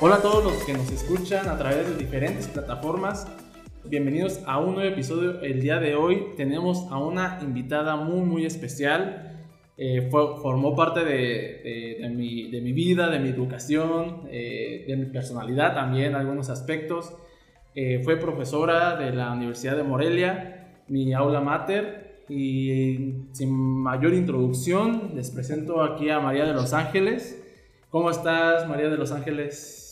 [0.00, 3.26] Hola a todos los que nos escuchan a través de diferentes plataformas.
[3.84, 5.40] Bienvenidos a un nuevo episodio.
[5.40, 9.42] El día de hoy tenemos a una invitada muy muy especial.
[9.76, 15.06] Eh, formó parte de, de, mi, de, mi, vida, de mi educación, eh, de mi
[15.06, 17.12] personalidad también, algunos aspectos.
[17.74, 22.22] Eh, fue profesora de la Universidad de Morelia, mi aula mater.
[22.28, 27.42] Y sin mayor introducción, les presento aquí a María de los Ángeles.
[27.90, 29.86] ¿Cómo estás, María de los Ángeles?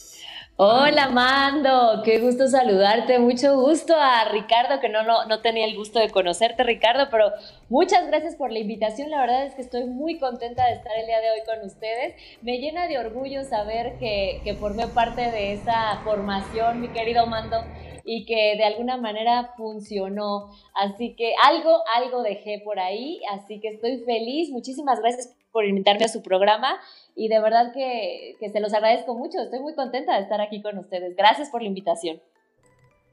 [0.59, 5.77] Hola Mando, qué gusto saludarte, mucho gusto a Ricardo, que no, no, no, tenía el
[5.77, 7.31] gusto de conocerte Ricardo, pero
[7.69, 11.05] muchas gracias por la invitación, la verdad es que estoy muy contenta de estar el
[11.05, 15.53] día de hoy con ustedes, me llena de orgullo saber que, que formé parte de
[15.53, 17.59] esa formación, mi querido Mando,
[18.07, 23.69] y que de alguna manera funcionó, así que algo, algo dejé por ahí, así que
[23.69, 26.77] estoy feliz, muchísimas gracias por invitarme a su programa
[27.15, 29.41] y de verdad que, se los agradezco mucho.
[29.41, 31.17] Estoy muy contenta de estar aquí con ustedes.
[31.17, 32.21] Gracias por la invitación.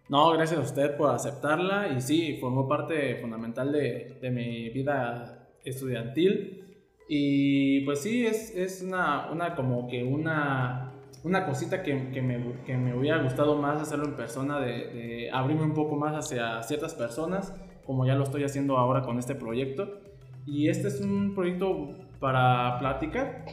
[0.10, 5.48] No, gracias a usted por aceptarla y sí, formó parte fundamental de, de mi vida
[5.64, 6.82] estudiantil.
[7.08, 10.92] Y pues sí, es, es una, una, como que una,
[11.24, 15.30] una cosita que, que, me, que, me, hubiera gustado más hacerlo en persona, de, de,
[15.32, 17.56] abrirme un poco más hacia ciertas personas,
[17.86, 20.02] como ya lo estoy haciendo ahora con este proyecto.
[20.46, 23.44] Y este es un proyecto para platicar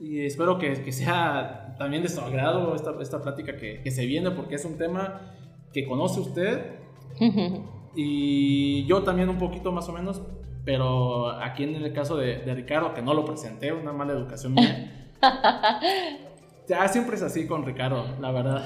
[0.00, 4.06] y espero que, que, sea también de su agrado esta, esta plática que, que, se
[4.06, 5.34] viene porque es un tema
[5.70, 6.76] que conoce usted
[7.94, 10.22] y yo también un poquito más o menos,
[10.64, 14.54] pero aquí en el caso de, de Ricardo, que no lo presenté, una mala educación
[14.54, 15.12] mía.
[16.68, 18.64] Ya siempre es así con Ricardo, la verdad.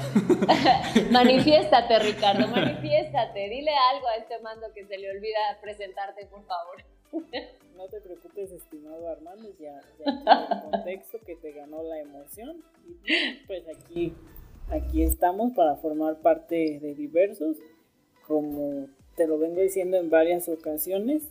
[1.11, 3.51] manifiéstate, Ricardo, manifiéstate.
[3.51, 6.83] Dile algo a este mando que se le olvida presentarte, por favor.
[7.81, 12.63] No te preocupes, estimado Armando, ya, ya el contexto que te ganó la emoción.
[13.07, 14.13] Y pues aquí,
[14.69, 17.57] aquí estamos para formar parte de diversos.
[18.27, 21.23] Como te lo vengo diciendo en varias ocasiones,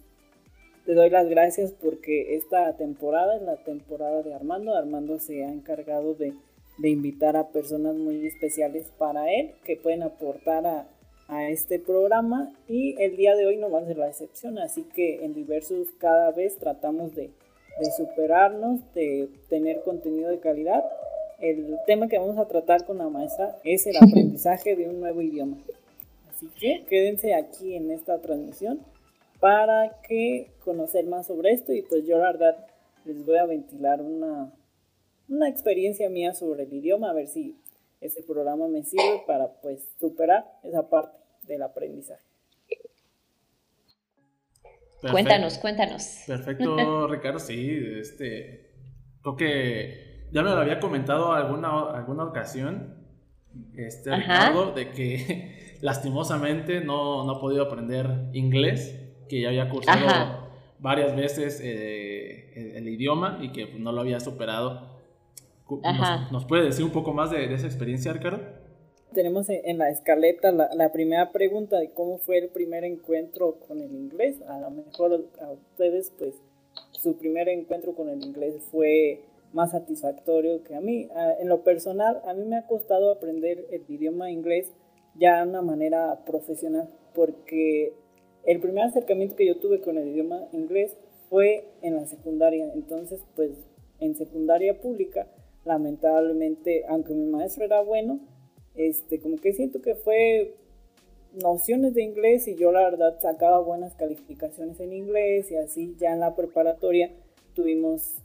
[0.88, 4.74] te doy las gracias porque esta temporada es la temporada de Armando.
[4.74, 6.34] Armando se ha encargado de,
[6.80, 10.88] de invitar a personas muy especiales para él que pueden aportar a,
[11.30, 14.84] a este programa y el día de hoy no va a ser la excepción, así
[14.84, 17.30] que en Diversos cada vez tratamos de,
[17.80, 20.84] de superarnos, de tener contenido de calidad.
[21.40, 25.22] El tema que vamos a tratar con la maestra es el aprendizaje de un nuevo
[25.22, 25.58] idioma.
[26.30, 28.80] Así que quédense aquí en esta transmisión
[29.40, 32.66] para que conocer más sobre esto y pues yo la verdad
[33.06, 34.52] les voy a ventilar una,
[35.30, 37.56] una experiencia mía sobre el idioma, a ver si
[38.02, 42.24] ese programa me sirve para pues superar esa parte del aprendizaje.
[45.12, 46.24] Cuéntanos, cuéntanos.
[46.28, 48.72] Perfecto, Ricardo, sí, este,
[49.22, 52.98] creo que ya me lo había comentado alguna, alguna ocasión,
[53.76, 59.00] este, Ricardo, de que lastimosamente no, no ha podido aprender inglés,
[59.30, 60.50] que ya había cursado
[60.80, 64.89] varias veces eh, el, idioma y que pues, no lo había superado.
[66.32, 68.40] ¿Nos, puede decir un poco más de, de esa experiencia, Ricardo?
[69.14, 73.94] tenemos en la escaleta la, primera pregunta de cómo fue el primer encuentro con el
[73.94, 74.42] inglés.
[74.48, 76.36] A lo mejor a ustedes, pues,
[76.92, 81.10] su primer encuentro con el inglés fue más satisfactorio que a mí.
[81.40, 84.72] En lo personal, a mí me ha costado aprender el idioma inglés
[85.16, 87.94] ya de una manera profesional, porque
[88.46, 90.96] el primer acercamiento que yo tuve con el idioma inglés
[91.30, 92.72] fue en la secundaria.
[92.74, 93.52] Entonces, pues,
[94.00, 95.28] en secundaria pública,
[95.70, 98.20] lamentablemente, aunque mi maestro era bueno,
[98.74, 100.56] este, como que siento que fue
[101.44, 106.12] nociones de inglés y yo la verdad sacaba buenas calificaciones en inglés y así ya
[106.12, 107.12] en la preparatoria
[107.54, 108.16] tuvimos,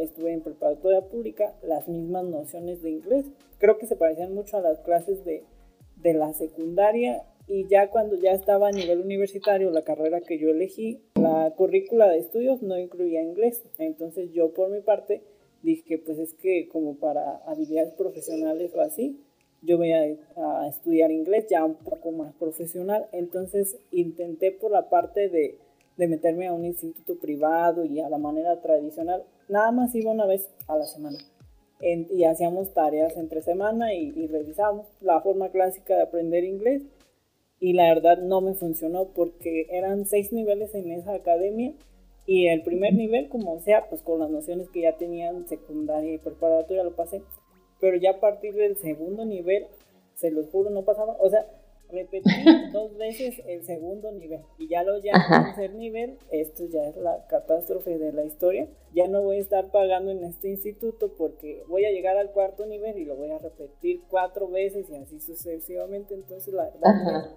[0.00, 3.24] estuve en preparatoria pública, las mismas nociones de inglés.
[3.56, 5.44] Creo que se parecían mucho a las clases de,
[5.96, 10.50] de la secundaria y ya cuando ya estaba a nivel universitario, la carrera que yo
[10.50, 13.62] elegí, la currícula de estudios no incluía inglés.
[13.78, 15.22] Entonces yo por mi parte
[15.62, 19.18] dije, pues es que como para habilidades profesionales o así,
[19.62, 20.06] yo voy a,
[20.68, 23.06] estudiar inglés ya un poco más profesional.
[23.12, 25.58] Entonces intenté por la parte de,
[25.96, 29.24] de, meterme a un instituto privado y a la manera tradicional.
[29.48, 31.18] Nada más iba una vez a la semana.
[31.80, 36.82] y hacíamos tareas entre semana y, y revisábamos la forma clásica de aprender inglés.
[37.60, 41.74] Y la verdad no me funcionó porque eran seis niveles en esa academia
[42.26, 46.18] y el primer nivel, como sea, pues con las nociones que ya tenían secundaria y
[46.18, 47.22] preparatoria lo pasé.
[47.80, 49.66] Pero ya a partir del segundo nivel,
[50.14, 51.46] se los juro, no pasaba, o sea,
[51.92, 52.30] repetí
[52.72, 54.40] dos veces el segundo nivel.
[54.58, 59.06] Y ya lo llamo tercer nivel, esto ya es la catástrofe de la historia, ya
[59.06, 62.98] no voy a estar pagando en este instituto porque voy a llegar al cuarto nivel
[62.98, 67.30] y lo voy a repetir cuatro veces y así sucesivamente, entonces la verdad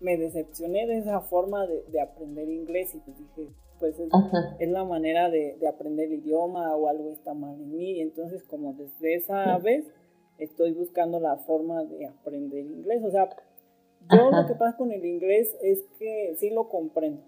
[0.00, 5.30] me, decepcioné de esa forma de, aprender inglés y pues dije, pues es, la manera
[5.30, 9.58] de, de, aprender el idioma o algo está mal en mí, entonces como desde esa
[9.58, 9.86] vez
[10.38, 13.28] estoy buscando la forma de aprender inglés, o sea,
[14.10, 17.22] yo lo que pasa con el inglés es que sí lo comprendo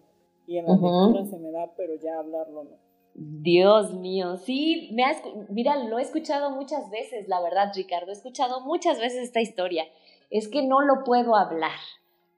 [0.47, 2.83] y en la lectura se me da, pero ya hablarlo no.
[3.15, 5.05] Dios mío, sí, me
[5.51, 9.85] mira, lo he escuchado muchas veces, la verdad, Ricardo, he escuchado muchas veces esta historia.
[10.31, 11.79] Es que no lo puedo hablar,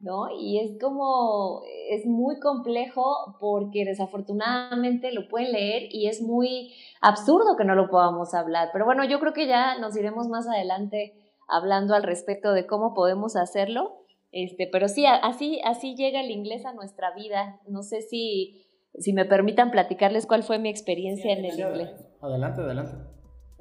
[0.00, 0.26] ¿no?
[0.38, 7.56] Y es como, es muy complejo porque desafortunadamente lo pueden leer y es muy absurdo
[7.56, 8.70] que no lo podamos hablar.
[8.72, 11.14] Pero bueno, yo creo que ya nos iremos más adelante
[11.48, 14.00] hablando al respecto de cómo podemos hacerlo.
[14.32, 17.60] Este, pero sí, así, así llega el inglés a nuestra vida.
[17.68, 18.66] No sé si,
[18.98, 21.90] si me permitan platicarles cuál fue mi experiencia en el inglés.
[22.20, 23.13] Adelante, adelante.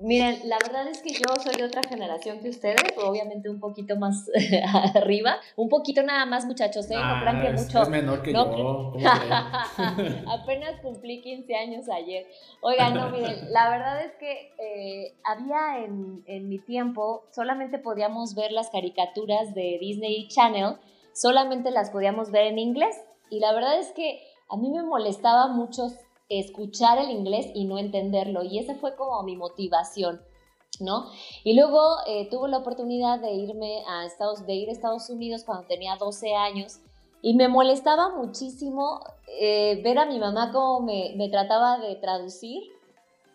[0.03, 3.95] Miren, la verdad es que yo soy de otra generación que ustedes, obviamente un poquito
[3.95, 4.29] más
[4.95, 6.95] arriba, un poquito nada más muchachos, ¿eh?
[6.95, 7.81] no crean que es, mucho.
[7.83, 8.93] Es menor que yo.
[10.27, 12.27] Apenas cumplí 15 años ayer.
[12.61, 18.35] Oigan, no, miren, la verdad es que eh, había en, en mi tiempo, solamente podíamos
[18.35, 20.75] ver las caricaturas de Disney Channel,
[21.13, 22.99] solamente las podíamos ver en inglés.
[23.29, 25.87] Y la verdad es que a mí me molestaba mucho
[26.39, 28.43] escuchar el inglés y no entenderlo.
[28.43, 30.21] Y esa fue como mi motivación.
[30.79, 31.05] ¿No?
[31.43, 35.43] Y luego eh, tuve la oportunidad de irme a Estados, de ir a Estados Unidos
[35.43, 36.79] cuando tenía 12 años
[37.21, 38.99] y me molestaba muchísimo
[39.39, 42.63] eh, ver a mi mamá cómo me, me, trataba de traducir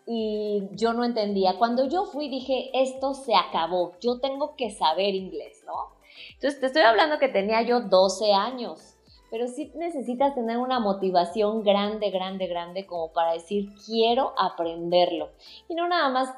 [0.05, 1.57] y yo no entendía.
[1.57, 5.97] Cuando yo fui dije, esto se acabó, yo tengo que saber inglés, ¿no?
[6.33, 8.95] Entonces te estoy hablando que tenía yo 12 años
[9.31, 15.29] pero sí necesitas tener una motivación grande, grande, grande como para decir quiero aprenderlo.
[15.67, 16.33] Y no nada más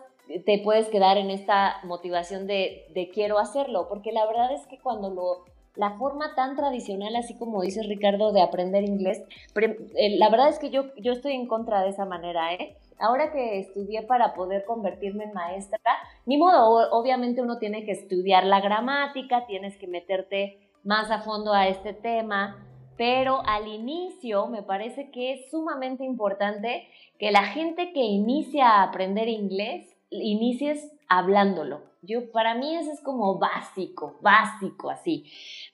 [0.45, 4.79] te puedes quedar en esta motivación de, de quiero hacerlo, porque la verdad es que
[4.79, 5.45] cuando lo,
[5.75, 9.23] la forma tan tradicional, así como dice Ricardo, de aprender inglés,
[9.55, 12.77] eh, la verdad es que yo, yo estoy en contra de esa manera, ¿eh?
[12.99, 15.79] Ahora que estudié para poder convertirme en maestra,
[16.25, 21.53] ni modo, obviamente uno tiene que estudiar la gramática, tienes que meterte más a fondo
[21.53, 22.67] a este tema,
[22.97, 28.83] pero al inicio me parece que es sumamente importante que la gente que inicia a
[28.83, 31.81] aprender inglés, inicies hablándolo.
[32.03, 35.25] Yo, para mí eso es como básico, básico así.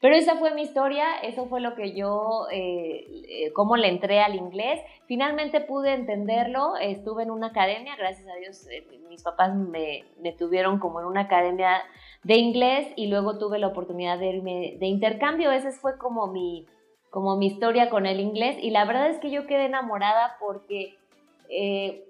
[0.01, 4.19] Pero esa fue mi historia, eso fue lo que yo, eh, eh, cómo le entré
[4.19, 4.81] al inglés.
[5.05, 10.33] Finalmente pude entenderlo, estuve en una academia, gracias a Dios eh, mis papás me, me,
[10.33, 11.81] tuvieron como en una academia
[12.23, 16.67] de inglés y luego tuve la oportunidad de irme de intercambio, ese fue como mi,
[17.09, 20.95] como mi historia con el inglés y la verdad es que yo quedé enamorada porque
[21.49, 22.03] eh,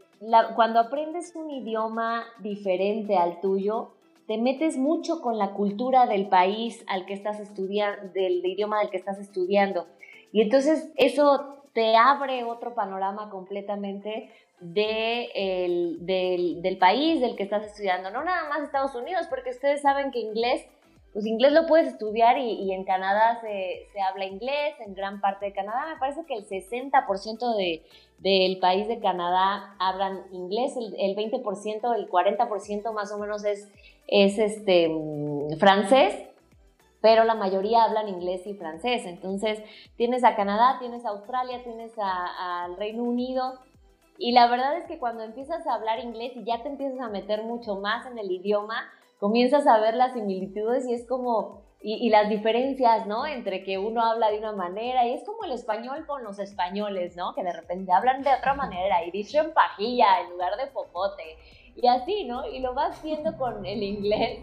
[0.55, 3.91] cuando aprendes un idioma diferente al tuyo,
[4.27, 8.89] te metes mucho con la cultura del país al que estás estudiando, del idioma del
[8.89, 9.87] que estás estudiando.
[10.31, 17.65] Y entonces eso te abre otro panorama completamente de del, del país del que estás
[17.65, 20.65] estudiando, no nada más Estados Unidos, porque ustedes saben que inglés
[21.13, 25.53] pues inglés lo puedes estudiar y, en Canadá se, habla inglés, en gran parte de
[25.53, 25.87] Canadá.
[25.93, 27.83] Me parece que el 60% de,
[28.19, 33.67] del país de Canadá hablan inglés, el, el 20%, el 40% más o menos es,
[34.07, 34.91] es este,
[35.59, 36.15] francés,
[37.01, 39.05] pero la mayoría hablan inglés y francés.
[39.05, 39.61] Entonces
[39.95, 43.59] tienes a Canadá, tienes a Australia, tienes al Reino Unido.
[44.19, 47.09] Y la verdad es que cuando empiezas a hablar inglés y ya te empiezas a
[47.09, 52.09] meter mucho más en el idioma, comienzas a ver las similitudes y es como, y,
[52.09, 53.25] las diferencias, ¿no?
[53.25, 57.15] Entre que uno habla de una manera y es como el español con los españoles,
[57.15, 57.33] ¿no?
[57.33, 61.37] Que de repente hablan de otra manera y dicen pajilla en lugar de popote
[61.75, 62.47] y así, ¿no?
[62.47, 64.39] Y lo vas viendo con el inglés,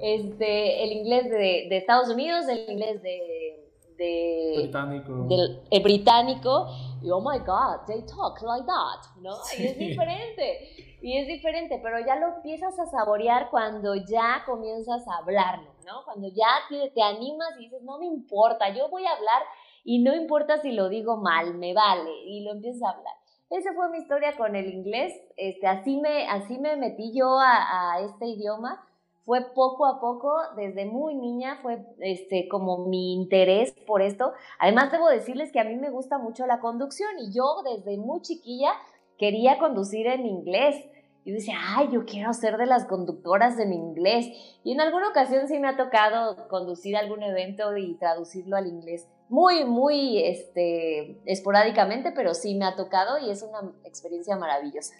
[0.00, 3.62] este, el inglés de, de Estados Unidos, el inglés de
[3.96, 5.26] de, británico.
[5.28, 6.66] Del, el británico
[7.02, 9.36] y oh my god, they talk like that, ¿no?
[9.58, 15.06] Y es diferente, y es diferente, pero ya lo empiezas a saborear cuando ya comienzas
[15.08, 16.04] a hablarlo, ¿no?
[16.04, 19.42] Cuando ya te, te animas y dices, no me importa, yo voy a hablar
[19.84, 23.14] y no importa si lo digo mal, me vale, y lo empiezas a hablar.
[23.50, 27.94] Esa fue mi historia con el inglés, este, así, me, así me metí yo a,
[27.94, 28.86] a este idioma
[29.24, 34.32] fue poco a poco, desde muy niña, fue este, como mi interés por esto.
[34.58, 38.20] Además, debo decirles que a mí me gusta mucho la conducción y yo desde muy
[38.22, 38.72] chiquilla
[39.18, 40.76] quería conducir en inglés.
[41.24, 44.26] Y decía, ay, yo quiero ser de las conductoras en inglés.
[44.64, 49.08] Y en alguna ocasión sí me ha tocado conducir algún evento y traducirlo al inglés.
[49.28, 54.94] Muy, muy este, esporádicamente, pero sí me ha tocado y es una experiencia maravillosa.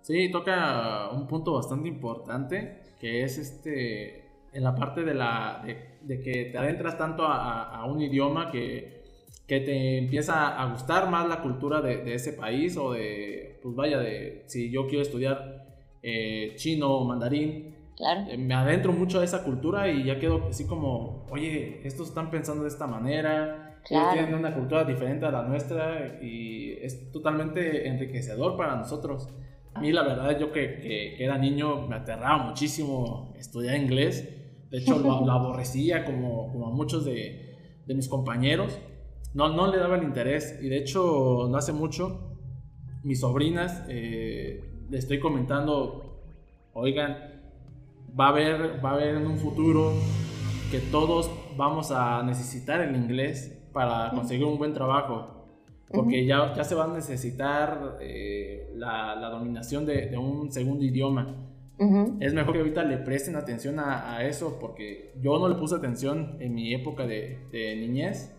[0.00, 5.64] Sí, toca un punto bastante importante, que es este, en la parte de, la,
[6.02, 9.04] de, que te adentras tanto a, un idioma que,
[9.46, 13.98] que, te empieza a gustar más la cultura de, ese país o de, pues vaya,
[13.98, 15.66] de si yo quiero estudiar
[16.02, 18.22] eh, chino o mandarín, Claro.
[18.28, 22.30] Eh, me adentro mucho a esa cultura y ya quedo así como, oye, estos están
[22.30, 27.88] pensando de esta manera, ellos tienen una cultura diferente a la nuestra y es totalmente
[27.88, 29.28] enriquecedor para nosotros.
[29.74, 34.28] A mí la verdad, yo que, que, era niño me aterraba muchísimo estudiar inglés.
[34.70, 38.78] De hecho, lo, aborrecía como, como, a muchos de, de, mis compañeros.
[39.34, 40.58] No, no le daba el interés.
[40.62, 42.31] Y de hecho, no hace mucho,
[43.02, 46.20] mis sobrinas, eh, le estoy comentando,
[46.72, 47.16] oigan,
[48.18, 49.92] va a, haber, va a haber en un futuro
[50.70, 55.42] que todos vamos a necesitar el inglés para conseguir un buen trabajo
[55.92, 60.84] porque ya, ya se va a necesitar eh, la, la, dominación de, de, un segundo
[60.84, 61.48] idioma.
[62.20, 65.74] Es mejor que ahorita le presten atención a, a, eso, porque yo no le puse
[65.74, 68.32] atención en mi época de, de niñez.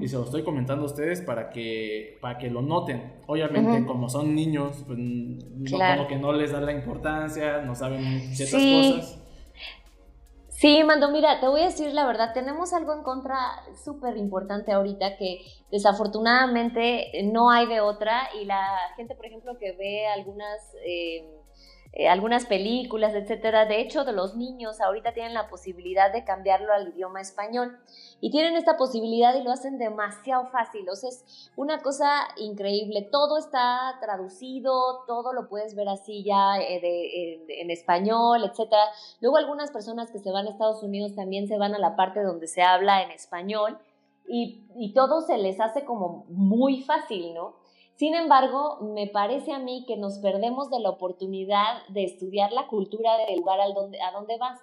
[0.00, 3.20] Y se lo estoy comentando a ustedes para que, para que lo noten.
[3.26, 8.02] Obviamente, como son niños, pues no, como que no les da la importancia, no saben
[8.34, 9.18] ciertas cosas.
[10.48, 13.38] Sí, Mando, mira, te voy a decir la verdad, tenemos algo en contra
[13.82, 15.40] súper importante ahorita que
[15.70, 20.74] desafortunadamente no hay de otra y la gente, por ejemplo, que ve algunas...
[20.86, 21.36] Eh,
[21.92, 23.66] eh, algunas películas, etcétera.
[23.66, 27.80] De hecho, de los niños ahorita tienen la posibilidad de cambiarlo al idioma español
[28.20, 30.88] y tienen esta posibilidad y lo hacen demasiado fácil.
[30.88, 33.08] O sea, es una cosa increíble.
[33.10, 38.82] Todo está traducido, todo lo puedes ver así ya eh, en, español, etcétera.
[39.20, 42.22] Luego algunas personas que se van a Estados Unidos también se van a la parte
[42.22, 43.78] donde se habla en español
[44.28, 47.59] y, y todo se les hace como muy fácil, ¿no?
[48.00, 52.66] Sin embargo, me parece a mí que nos perdemos de la oportunidad de estudiar la
[52.66, 54.58] cultura del lugar al donde, a donde vas.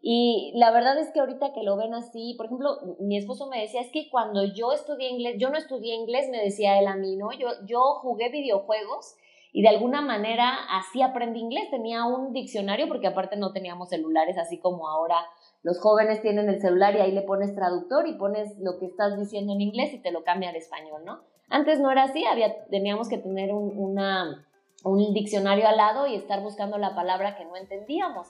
[0.00, 3.60] Y la verdad es que ahorita que lo ven así, por ejemplo, mi esposo me
[3.60, 6.96] decía, es que cuando yo estudié inglés, yo no estudié inglés, me decía él a
[6.96, 7.30] mí, ¿no?
[7.32, 9.16] Yo, yo jugué videojuegos
[9.52, 11.68] y de alguna manera así aprendí inglés.
[11.70, 15.26] Tenía un diccionario porque aparte no teníamos celulares así como ahora
[15.62, 19.18] los jóvenes tienen el celular y ahí le pones traductor y pones lo que estás
[19.18, 21.20] diciendo en inglés y te lo cambia al español, ¿no?
[21.50, 24.46] Antes no era así, había, teníamos que tener un, una,
[24.84, 28.28] un diccionario al lado y estar buscando la palabra que no entendíamos.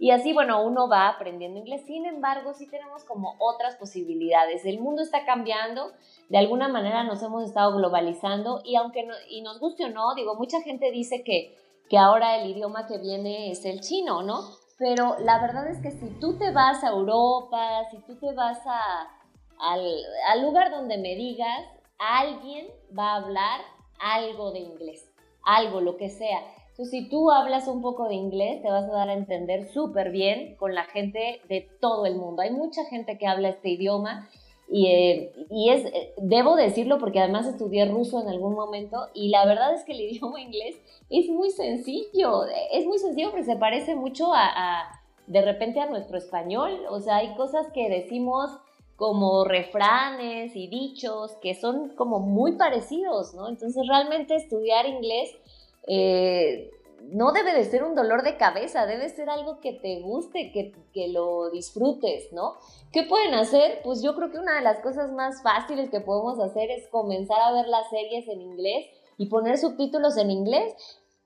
[0.00, 1.82] Y así, bueno, uno va aprendiendo inglés.
[1.86, 4.64] Sin embargo, sí tenemos como otras posibilidades.
[4.64, 5.90] El mundo está cambiando,
[6.28, 10.14] de alguna manera nos hemos estado globalizando y aunque no, y nos guste o no,
[10.14, 11.56] digo, mucha gente dice que,
[11.88, 14.42] que ahora el idioma que viene es el chino, ¿no?
[14.78, 18.60] Pero la verdad es que si tú te vas a Europa, si tú te vas
[18.66, 19.08] a,
[19.58, 19.84] al,
[20.28, 21.66] al lugar donde me digas,
[21.98, 23.60] alguien va a hablar
[24.00, 25.10] algo de inglés,
[25.44, 26.40] algo, lo que sea.
[26.70, 30.10] Entonces, si tú hablas un poco de inglés, te vas a dar a entender súper
[30.10, 32.42] bien con la gente de todo el mundo.
[32.42, 34.28] Hay mucha gente que habla este idioma
[34.70, 39.30] y, eh, y, es, eh, debo decirlo porque además estudié ruso en algún momento y
[39.30, 40.76] la verdad es que el idioma inglés
[41.10, 45.86] es muy sencillo, es muy sencillo porque se parece mucho a, a de repente a
[45.86, 48.50] nuestro español, o sea, hay cosas que decimos
[48.98, 53.48] como refranes y dichos que son como muy parecidos, ¿no?
[53.48, 55.30] Entonces realmente estudiar inglés
[55.86, 56.68] eh,
[57.12, 60.74] no debe de ser un dolor de cabeza, debe ser algo que te guste, que,
[60.92, 62.56] que, lo disfrutes, ¿no?
[62.92, 63.82] ¿Qué pueden hacer?
[63.84, 67.40] Pues yo creo que una de las cosas más fáciles que podemos hacer es comenzar
[67.40, 68.86] a ver las series en inglés
[69.16, 70.74] y poner subtítulos en inglés.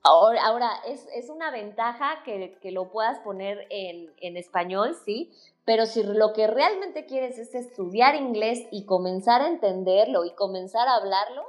[0.04, 5.30] Ahora, ahora es, es, una ventaja que, que, lo puedas poner en, en español, sí,
[5.64, 10.88] pero si lo que realmente quieres es estudiar inglés y comenzar a entenderlo y comenzar
[10.88, 11.44] a hablarlo,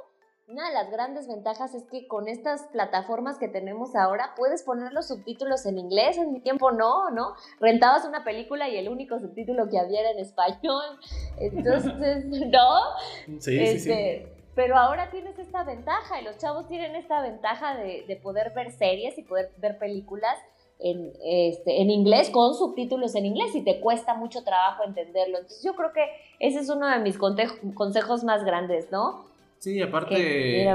[0.46, 4.92] una de las grandes ventajas es que con estas plataformas que tenemos ahora puedes poner
[4.92, 7.34] los subtítulos en inglés, en mi tiempo no, ¿no?
[7.60, 10.84] Rentabas una película y el único subtítulo que había era en español,
[11.38, 13.40] entonces, ¿no?
[13.40, 14.22] Sí, sí, sí.
[14.54, 18.70] Pero ahora tienes esta ventaja y los chavos tienen esta ventaja de, de poder ver
[18.70, 20.38] series y poder ver películas
[20.80, 25.38] en, este, en inglés con subtítulos en inglés y te cuesta mucho trabajo entenderlo.
[25.38, 26.04] Entonces yo creo que
[26.40, 29.24] ese es uno de mis consejos más grandes, ¿no?
[29.58, 30.68] Sí, aparte,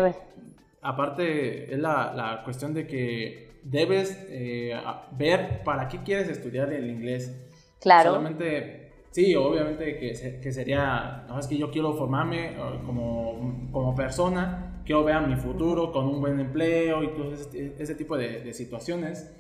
[0.81, 4.73] aparte es la, la, cuestión de que debes eh,
[5.11, 7.35] ver para qué quieres estudiar el inglés.
[7.79, 8.11] Claro.
[8.11, 8.78] Solamente
[9.11, 14.81] sí, obviamente que, que sería, no, es que yo quiero formarme eh, como, como persona,
[14.85, 18.53] quiero ver mi futuro con un buen empleo y todo ese, ese tipo de, de
[18.53, 19.35] situaciones.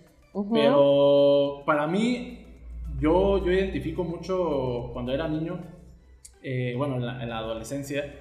[0.53, 2.45] Pero para mí,
[2.99, 5.59] yo, yo identifico mucho cuando era niño,
[6.43, 8.13] eh, bueno, en la, adolescencia,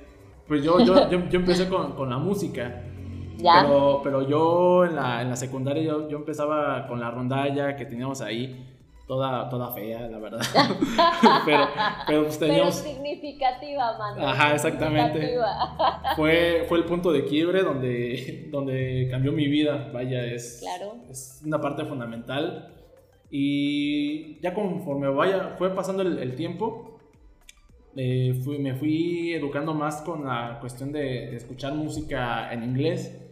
[0.47, 2.85] pues yo, yo, yo, yo empecé con, con, la música.
[3.41, 7.85] Pero, pero yo en la, en la secundaria yo, yo empezaba con la rondalla que
[7.85, 8.78] teníamos ahí
[9.09, 10.41] toda, toda fea, la verdad.
[11.45, 11.65] pero,
[12.07, 12.81] pero, pues teníamos...
[12.81, 14.29] pero significativa, mano.
[14.29, 15.37] Ajá, exactamente.
[16.17, 19.91] fue, fue el punto de quiebre donde, donde cambió mi vida.
[19.93, 20.63] Vaya, es,
[21.11, 22.75] es una parte fundamental.
[23.31, 26.99] Y ya conforme vaya, fue pasando el, tiempo,
[27.97, 33.25] eh, fui, me fui educando más con la cuestión de, escuchar música en inglés.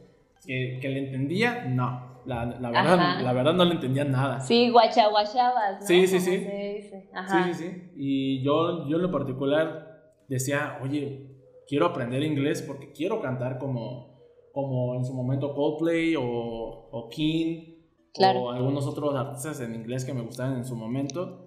[0.46, 4.40] Que, que le entendía, no la, la verdad, la verdad no le entendía nada.
[4.40, 5.86] Sí, guachaguachabas, ¿no?
[5.86, 6.38] Sí, sí, sí.
[6.38, 7.92] Sí, sí, sí.
[7.96, 11.30] Y yo, yo en lo particular decía, oye,
[11.66, 14.20] quiero aprender inglés porque quiero cantar como,
[14.52, 17.74] como en su momento Coldplay o, o King
[18.18, 21.42] o algunos otros artistas en inglés que me gustaban en su momento.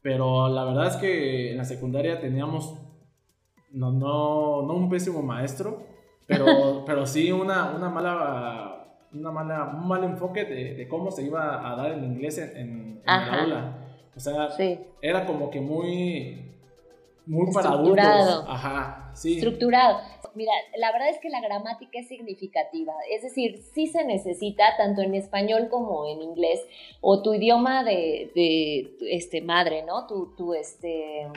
[0.00, 2.74] Pero la verdad es que en la secundaria teníamos,
[3.72, 5.84] no, no, no un pésimo maestro,
[6.26, 6.46] pero,
[6.86, 8.77] pero sí una, una mala
[9.12, 12.56] una mala, un mal enfoque de, de, cómo se iba a dar el inglés en,
[12.56, 13.78] en, la aula.
[14.14, 14.48] O sea,
[15.00, 16.48] era como que muy,
[17.26, 18.44] muy para adultos.
[18.48, 19.34] Ajá, sí.
[19.34, 19.98] Estructurado.
[20.34, 22.92] Mira, la verdad es que la gramática es significativa.
[23.10, 26.60] Es decir, sí se necesita, tanto en español como en inglés,
[27.00, 30.06] o tu idioma de, de este, madre, ¿no?
[30.06, 31.28] Tu, tu, este,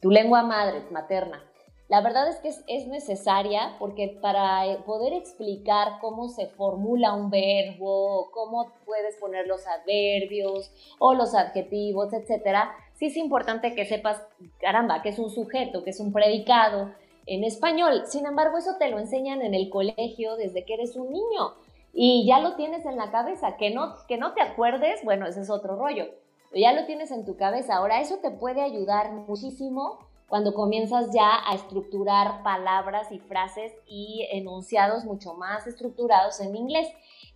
[0.00, 1.42] tu lengua madre, materna.
[1.88, 7.30] La verdad es que es, necesaria porque para eh, poder explicar cómo se formula un
[7.30, 14.22] verbo, cómo puedes poner los adverbios o los adjetivos, etcétera, sí es importante que sepas,
[14.60, 16.92] caramba, que es un sujeto, que es un predicado
[17.24, 18.02] en español.
[18.04, 21.54] Sin embargo, eso te lo enseñan en el colegio desde que eres un niño
[21.94, 23.56] y ya lo tienes en la cabeza.
[23.56, 26.06] Que no, que no te acuerdes, bueno, ese es otro rollo.
[26.54, 27.76] Ya lo tienes en tu cabeza.
[27.76, 29.98] Ahora, eso te puede ayudar muchísimo
[30.28, 36.86] cuando comienzas ya a estructurar palabras y frases y enunciados mucho más estructurados en inglés.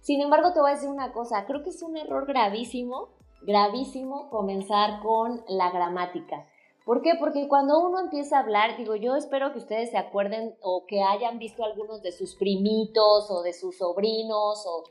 [0.00, 3.08] Sin embargo, te voy a decir una cosa, creo que es un error gravísimo,
[3.40, 6.46] gravísimo comenzar con la gramática.
[6.84, 7.12] ¿Por qué?
[7.18, 11.02] Porque cuando uno empieza a hablar, digo, yo espero que ustedes se acuerden o que
[11.02, 14.84] hayan visto algunos de sus primitos o de sus sobrinos o,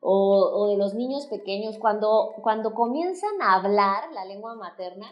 [0.00, 5.06] o, o de los niños pequeños, cuando, cuando comienzan a hablar la lengua materna,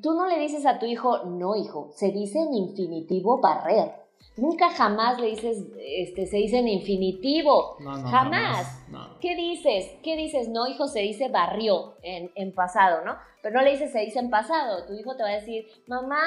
[0.00, 3.92] Tú no le dices a tu hijo, no hijo, se dice en infinitivo barrer.
[4.36, 7.76] Nunca jamás le dices, este, se dice en infinitivo.
[7.80, 8.82] No, no, jamás.
[9.20, 9.90] ¿Qué dices?
[10.02, 10.48] ¿Qué dices?
[10.48, 13.16] No, hijo, se dice barrió en, en, pasado, ¿no?
[13.42, 14.86] Pero no le dices se dice en pasado.
[14.86, 16.22] Tu hijo te va a decir, mamá,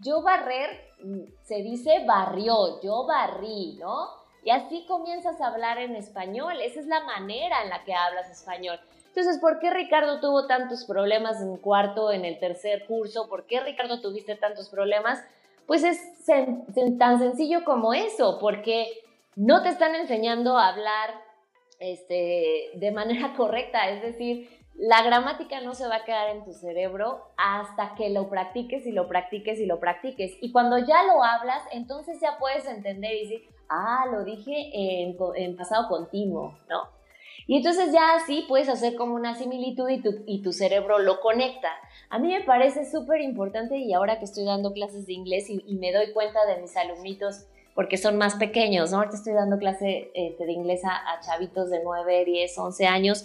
[0.00, 0.70] yo barrer,
[1.02, 4.08] mm, se dice barrió, yo barrí, ¿no?
[4.44, 6.60] Y así comienzas a hablar en español.
[6.62, 8.78] Esa es la manera en la que hablas español.
[9.08, 13.28] Entonces, ¿por qué Ricardo tuvo tantos problemas en cuarto, en el tercer curso?
[13.28, 15.22] ¿Por qué Ricardo tuviste tantos problemas?
[15.66, 16.00] Pues es
[16.98, 18.86] tan sencillo como eso, porque
[19.36, 21.10] no te están enseñando a hablar
[21.78, 26.52] este, de manera correcta, es decir, la gramática no se va a quedar en tu
[26.52, 30.36] cerebro hasta que lo practiques y lo practiques y lo practiques.
[30.40, 35.16] Y cuando ya lo hablas, entonces ya puedes entender y decir, ah, lo dije en,
[35.34, 36.97] en pasado continuo, ¿no?
[37.48, 41.18] Y entonces ya así puedes hacer como una similitud y tu, y tu cerebro lo
[41.20, 41.70] conecta.
[42.10, 45.74] A mí me parece súper importante y ahora que estoy dando clases de inglés y,
[45.76, 48.98] me doy cuenta de mis alumnitos, porque son más pequeños, ¿no?
[48.98, 53.24] Ahorita estoy dando clase este, de inglés a, chavitos de 9, 10, 11 años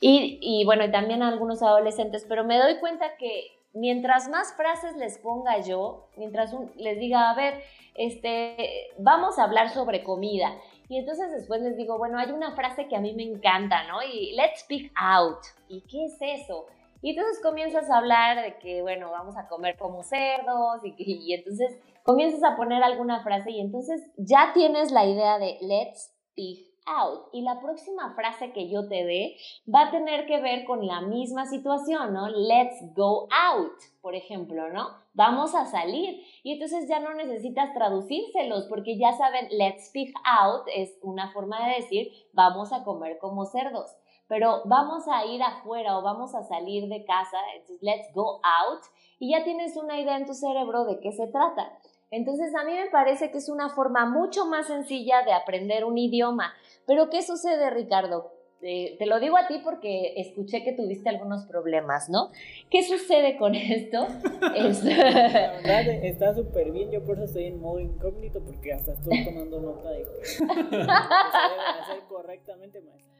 [0.00, 4.52] y, y bueno, y también a algunos adolescentes, pero me doy cuenta que mientras más
[4.54, 7.54] frases les ponga yo, mientras les diga, a ver,
[7.94, 10.52] este, vamos a hablar sobre comida
[10.92, 14.02] y entonces después les digo, bueno, hay una frase que a mí me encanta, ¿no?
[14.02, 15.38] Y let's speak out.
[15.66, 16.66] ¿Y qué es eso?
[17.00, 21.80] Y entonces comienzas a hablar de que, bueno, vamos a comer como cerdos y, entonces
[22.02, 27.28] comienzas a poner alguna frase y entonces ya tienes la idea de let's speak out.
[27.32, 29.36] Y la próxima frase que yo te dé
[29.72, 32.28] va a tener que ver con la misma situación, ¿no?
[32.28, 34.88] Let's go out, por ejemplo, ¿no?
[35.14, 36.22] Vamos a salir.
[36.42, 41.66] Y entonces ya no necesitas traducírselos porque ya saben, let's speak out es una forma
[41.66, 43.96] de decir vamos a comer como cerdos.
[44.28, 48.82] Pero vamos a ir afuera o vamos a salir de casa, entonces let's go out
[49.18, 51.78] y ya tienes una idea en tu cerebro de qué se trata.
[52.12, 55.98] Entonces a mí me parece que es una forma mucho más sencilla de aprender un
[55.98, 56.54] idioma.
[56.86, 58.30] Pero ¿qué sucede, Ricardo?
[58.62, 62.30] eh, te lo digo a ti porque escuché que tuviste algunos problemas, ¿no?
[62.70, 64.06] ¿Qué sucede con esto?
[64.40, 69.24] La verdad está súper bien, yo por eso estoy en modo incógnito porque hasta estoy
[69.24, 73.12] tomando nota de que se debe hacer correctamente, maestra.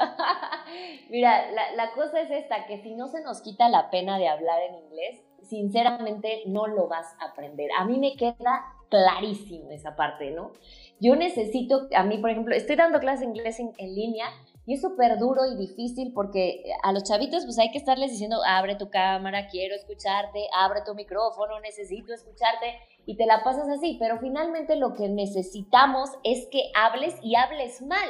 [1.10, 4.28] Mira, la, la cosa es esta, que si no se nos quita la pena de
[4.28, 7.70] hablar en inglés, sinceramente no lo vas a aprender.
[7.78, 10.52] A mí me queda clarísimo esa parte, ¿no?
[11.00, 14.26] Yo necesito, a mí, por ejemplo, estoy dando clases de inglés en, en línea
[14.66, 18.40] y es súper duro y difícil porque a los chavitos pues hay que estarles diciendo,
[18.46, 22.74] abre tu cámara, quiero escucharte, abre tu micrófono, necesito escucharte
[23.06, 27.80] y te la pasas así, pero finalmente lo que necesitamos es que hables y hables
[27.80, 28.08] mal,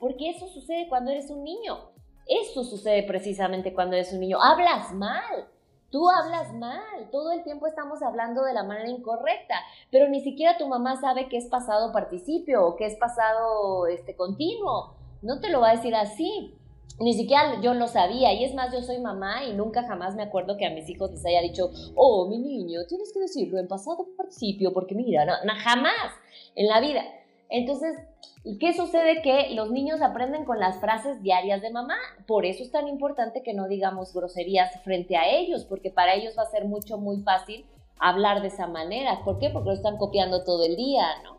[0.00, 1.92] porque eso sucede cuando eres un niño.
[2.26, 4.42] Eso sucede precisamente cuando eres un niño.
[4.42, 5.48] Hablas mal.
[5.90, 9.56] Tú hablas mal, todo el tiempo estamos hablando de la manera incorrecta,
[9.90, 14.14] pero ni siquiera tu mamá sabe que es pasado participio o que es pasado este,
[14.14, 14.94] continuo.
[15.22, 16.54] No te lo va a decir así.
[17.00, 18.32] Ni siquiera yo lo sabía.
[18.34, 21.10] Y es más, yo soy mamá y nunca jamás me acuerdo que a mis hijos
[21.10, 25.32] les haya dicho, oh, mi niño, tienes que decirlo en pasado participio, porque mira, no,
[25.64, 26.12] jamás
[26.54, 27.02] en la vida.
[27.50, 27.96] Entonces,
[28.42, 29.20] ¿Y qué sucede?
[29.20, 31.96] Que los niños aprenden con las frases diarias de mamá.
[32.26, 36.34] Por eso es tan importante que no digamos groserías frente a ellos, porque para ellos
[36.38, 37.66] va a ser mucho, muy fácil
[37.98, 39.20] hablar de esa manera.
[39.24, 39.50] ¿Por qué?
[39.50, 41.36] Porque lo están copiando todo el día, ¿no?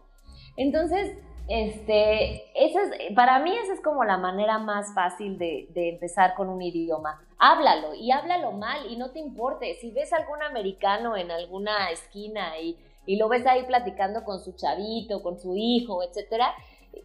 [0.57, 2.43] Entonces, este,
[3.15, 7.19] para mí esa es como la manera más fácil de, de, empezar con un idioma.
[7.39, 9.73] Háblalo y háblalo mal y no te importe.
[9.81, 12.77] Si ves algún americano en alguna esquina y,
[13.11, 16.53] y lo ves ahí platicando con su chavito, con su hijo, etcétera,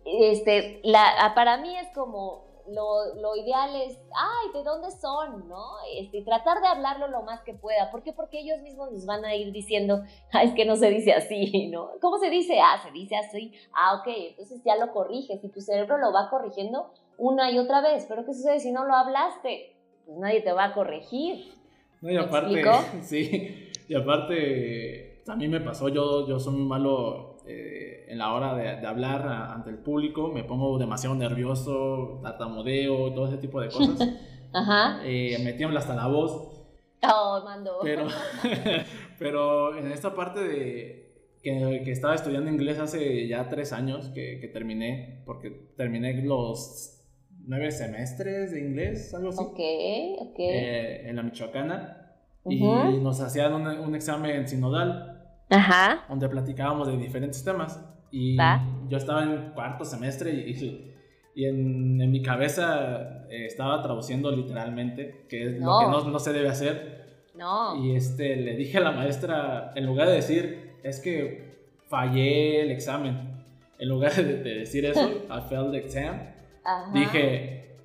[0.04, 5.48] este, la, para mí es como lo, lo, ideal es, ay, ¿de dónde son?
[5.48, 5.64] ¿No?
[5.98, 7.90] Este, tratar de hablarlo lo más que pueda.
[7.90, 8.12] ¿Por qué?
[8.12, 11.68] Porque ellos mismos nos van a ir diciendo, ay, es que no se dice así,
[11.72, 11.90] ¿no?
[12.00, 12.60] ¿Cómo se dice?
[12.60, 13.52] Ah, se dice así.
[13.72, 17.80] Ah, ok, entonces ya lo corriges y tu cerebro lo va corrigiendo una y otra
[17.80, 18.06] vez.
[18.08, 19.76] Pero ¿qué sucede si no lo hablaste?
[20.04, 21.52] Pues nadie te va a corregir.
[22.00, 22.62] No, y aparte,
[23.02, 28.32] sí, y aparte, a mí me pasó, yo, yo soy muy malo eh, en la
[28.34, 33.60] hora de, de hablar ante el público, me pongo demasiado nervioso, tartamudeo, todo ese tipo
[33.60, 34.08] de cosas.
[34.52, 35.00] Ajá.
[35.04, 36.52] Eh, me tiembla hasta la voz.
[37.02, 37.78] Oh, mando.
[37.82, 38.06] Pero,
[39.18, 44.40] pero en esta parte de que, que, estaba estudiando inglés hace ya tres años que,
[44.40, 47.04] que terminé, porque terminé los
[47.46, 49.38] nueve semestres de inglés, algo así.
[49.40, 49.60] Ok,
[50.30, 50.38] ok.
[50.38, 52.02] Eh, en la Michoacana.
[52.42, 52.96] Uh -huh.
[52.96, 55.15] Y nos hacían un, un examen sinodal.
[55.50, 56.04] Ajá.
[56.08, 57.82] Donde platicábamos de diferentes temas.
[58.10, 58.62] Y Va.
[58.88, 60.92] yo estaba en cuarto semestre y,
[61.34, 65.80] y en, en, mi cabeza eh, estaba traduciendo literalmente, que es No.
[65.82, 67.04] lo que no, no se debe hacer.
[67.34, 67.76] No.
[67.84, 71.54] Y este, le dije a la maestra, en lugar de decir, es que
[71.88, 73.44] fallé el examen,
[73.78, 76.16] en lugar de, de decir eso, I failed the exam,
[76.64, 76.90] Ajá.
[76.94, 77.76] dije,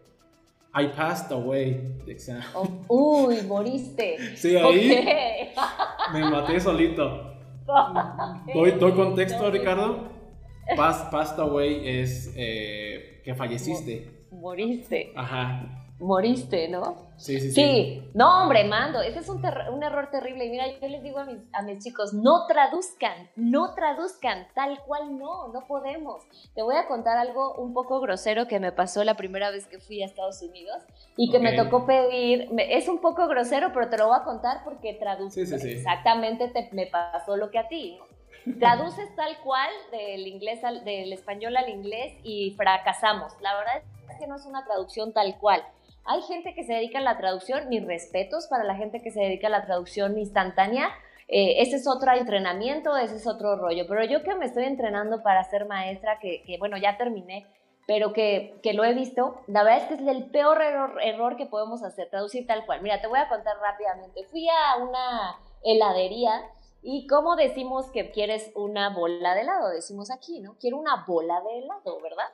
[0.73, 2.41] I passed away the exam.
[2.53, 4.37] Oh, uy, moriste.
[4.37, 6.13] Sí, ahí Ok.
[6.13, 7.30] me maté solito.
[8.53, 10.09] ¿Doy, doy contexto, Ricardo?
[10.75, 14.27] Pass, passed away es eh, que falleciste.
[14.31, 15.11] Moriste.
[15.15, 15.80] Ajá.
[16.01, 17.11] Moriste, ¿no?
[17.17, 17.53] Sí, sí, sí.
[17.53, 19.39] Sí, no, hombre, mando, ese es un,
[19.71, 20.45] un error terrible.
[20.45, 24.81] Y mira, yo les digo a mis, a mis chicos, no traduzcan, no traduzcan, tal
[24.85, 26.23] cual no, no podemos.
[26.55, 29.79] Te voy a contar algo un poco grosero que me pasó la primera vez que
[29.79, 30.81] fui a Estados Unidos
[31.17, 34.23] y que me tocó pedir, me- es un poco grosero, pero te lo voy a
[34.23, 35.31] contar porque traduzco.
[35.39, 35.69] Sí, sí, sí.
[35.69, 38.05] Exactamente te, me pasó lo que a ti, ¿no?
[38.57, 43.33] Traduces tal cual del inglés al, del español al inglés y fracasamos.
[43.39, 45.63] La verdad es que no es una traducción tal cual.
[46.05, 49.21] Hay gente que se dedica a la traducción, mis respetos para la gente que se
[49.21, 50.89] dedica a la traducción instantánea.
[51.27, 53.85] Eh, ese es otro entrenamiento, ese es otro rollo.
[53.87, 57.45] Pero yo que me estoy entrenando para ser maestra, que, bueno, ya terminé,
[57.87, 61.37] pero que, que, lo he visto, la verdad es que es el peor error, error
[61.37, 62.81] que podemos hacer, traducir tal cual.
[62.81, 64.25] Mira, te voy a contar rápidamente.
[64.25, 66.31] Fui a una heladería
[66.83, 69.69] y ¿cómo decimos que quieres una bola de helado?
[69.69, 70.55] Decimos aquí, ¿no?
[70.59, 72.25] Quiero una bola de helado, ¿verdad?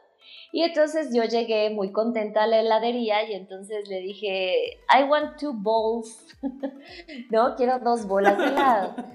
[0.51, 5.37] Y entonces yo llegué muy contenta a la heladería y entonces le dije, I want
[5.39, 6.25] two bowls,
[7.29, 7.55] ¿no?
[7.55, 8.95] Quiero dos bolas de helado.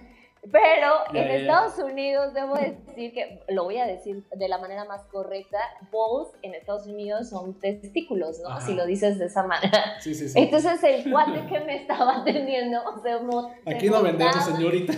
[0.51, 1.35] Pero Ya, en ya.
[1.37, 5.57] Estados Unidos debo decir que, lo voy a decir de la manera más correcta,
[5.93, 8.49] bowls en Estados Unidos son testículos, ¿no?
[8.49, 8.61] Ajá.
[8.61, 10.01] Si lo dices de esa manera.
[10.01, 10.37] Sí, sí, sí.
[10.41, 14.93] Entonces el cuate que me estaba atendiendo se mo- se Aquí no vendemos, señorita.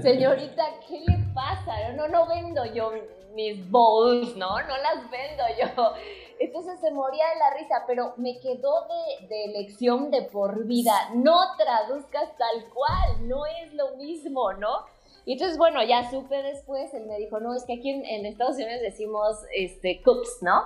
[0.00, 1.92] Señorita, ¿qué le pasa?
[1.96, 2.92] No, no vendo yo
[3.38, 4.50] mis bowls, ¿no?
[4.62, 5.94] No las vendo yo.
[6.40, 11.10] Entonces se moría de la risa, pero me quedó de, de lección de por vida.
[11.14, 14.86] No traduzcas tal cual, no es lo mismo, ¿no?
[15.24, 18.26] Y entonces, bueno, ya supe después, él me dijo, no, es que aquí en, en
[18.26, 20.64] Estados Unidos decimos este, cups, ¿no?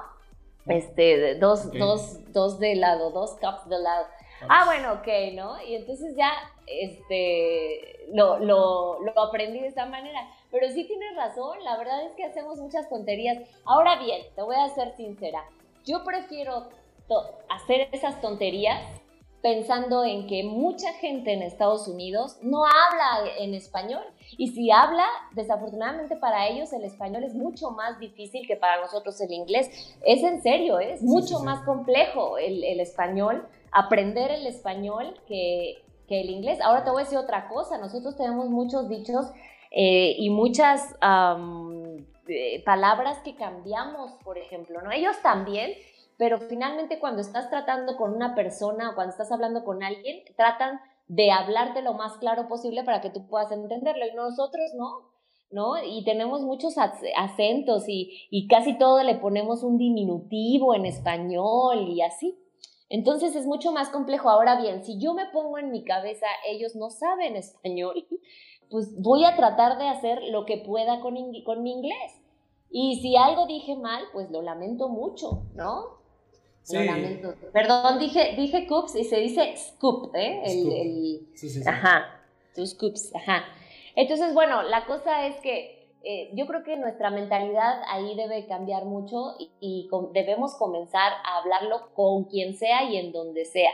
[0.67, 4.07] Este, dos, dos, dos de lado, dos cups de lado.
[4.49, 5.61] Ah, bueno, ok, ¿no?
[5.63, 6.31] Y entonces ya
[6.67, 10.21] este, lo, lo, lo aprendí de esta manera.
[10.53, 13.39] Pero sí tienes razón, la verdad es que hacemos muchas tonterías.
[13.65, 15.43] Ahora bien, te voy a ser sincera,
[15.85, 16.69] yo prefiero
[17.49, 18.81] hacer esas tonterías
[19.43, 24.05] pensando en que mucha gente en Estados Unidos no habla en español
[24.39, 29.21] y si habla, desafortunadamente para ellos el español es mucho más difícil que para nosotros
[29.21, 29.97] el inglés.
[30.07, 30.93] Es en serio, ¿eh?
[30.93, 36.61] es mucho más complejo el, el, español, aprender el español que, que, el inglés.
[36.61, 39.27] Ahora te voy a decir otra cosa, nosotros tenemos muchos dichos
[39.75, 40.95] eh, y muchas
[42.29, 44.93] eh, palabras que cambiamos, por ejemplo, ¿no?
[44.93, 45.73] Ellos también
[46.23, 50.79] pero finalmente cuando estás tratando con una persona o cuando estás hablando con alguien, tratan
[51.09, 55.11] de hablarte lo más claro posible para que tú puedas entenderlo y nosotros no,
[55.51, 55.83] ¿no?
[55.83, 62.03] Y tenemos muchos acentos y, y casi todo le ponemos un diminutivo en español y
[62.03, 62.39] así.
[62.89, 64.31] Entonces es mucho más complejo.
[64.31, 68.07] Ahora bien, si yo me pongo en mi cabeza, ellos no saben español,
[68.73, 72.21] pues voy a tratar de hacer lo que pueda con, con mi inglés.
[72.71, 76.01] Y si algo dije mal, pues lo lamento mucho, ¿no?
[76.63, 76.79] Sí.
[77.53, 80.43] Perdón, dije, dije coops y se dice scoop, ¿eh?
[80.45, 82.23] El, Sí, sí, Ajá,
[82.55, 83.45] tus scoops, ajá.
[83.95, 88.87] Entonces, bueno, la cosa es que eh, yo creo que nuestra mentalidad ahí debe cambiar
[88.87, 93.71] mucho y debemos comenzar a hablarlo con quien sea y en donde sea.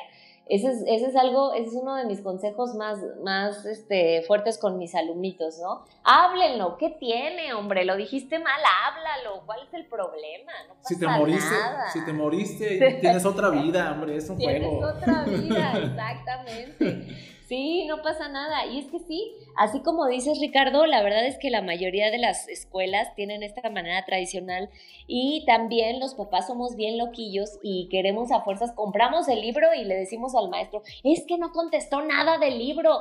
[0.48, 4.56] Ese es, ese es algo, ese es uno de mis consejos más, más este, fuertes
[4.56, 5.84] con mis alumnitos, ¿no?
[6.04, 7.84] Háblenlo, ¿qué tiene, hombre?
[7.84, 10.52] Lo dijiste mal, háblalo, ¿cuál es el problema?
[10.68, 11.90] No pasa si te moriste, nada.
[11.90, 14.94] si te moriste, tienes otra vida, hombre, es un tienes juego.
[14.94, 17.37] Tienes otra vida, exactamente.
[17.48, 18.66] Sí, no pasa nada.
[18.66, 22.18] Y es que sí, así como dices Ricardo, la verdad es que la mayoría de
[22.18, 24.68] las escuelas tienen esta manera tradicional
[25.06, 29.84] y también los papás somos bien loquillos y queremos a fuerzas, compramos el libro y
[29.84, 32.98] le decimos al maestro, es que no contestó nada del libro,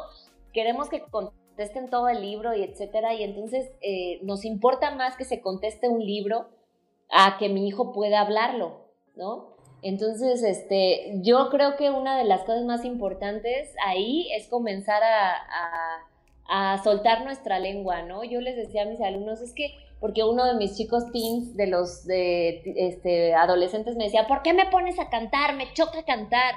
[0.53, 3.15] queremos que contesten todo el libro y etcétera.
[3.15, 6.47] Y entonces eh, nos importa más que se conteste un libro
[7.12, 8.86] a que mi hijo pueda hablarlo,
[9.17, 9.46] ¿no?
[9.81, 15.35] Entonces, este, yo creo que una de las cosas más importantes ahí es comenzar a,
[16.49, 18.23] a, soltar nuestra lengua, ¿no?
[18.23, 21.67] Yo les decía a mis alumnos, es que, porque uno de mis chicos teens, de
[21.67, 25.55] los de, este, adolescentes, me decía, ¿por qué me pones a cantar?
[25.55, 26.55] Me choca cantar.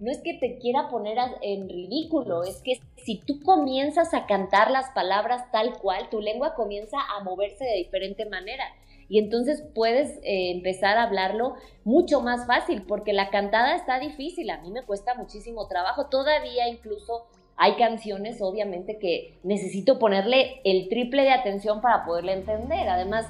[0.00, 4.70] No es que te quiera poner en ridículo, es que si tú comienzas a cantar
[4.70, 8.64] las palabras tal cual, tu lengua comienza a moverse de diferente manera
[9.08, 14.50] y entonces puedes eh, empezar a hablarlo mucho más fácil, porque la cantada está difícil,
[14.50, 20.88] a mí me cuesta muchísimo trabajo, todavía incluso hay canciones obviamente que necesito ponerle el
[20.88, 23.26] triple de atención para poderle entender, además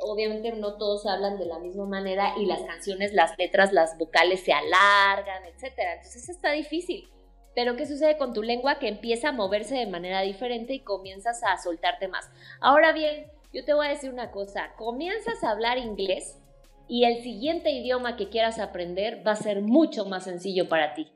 [0.00, 4.40] obviamente no todos hablan de la misma manera y las canciones, las letras, las vocales
[4.40, 7.08] se alargan, etcétera, entonces está difícil.
[7.54, 8.78] Pero ¿qué sucede con tu lengua?
[8.78, 12.28] Que empieza a moverse de manera diferente y comienzas a soltarte más.
[12.60, 16.42] Ahora bien, yo te voy a decir una cosa, comienzas a hablar inglés
[16.88, 21.06] y el siguiente idioma que quieras aprender va a ser mucho más sencillo para ti.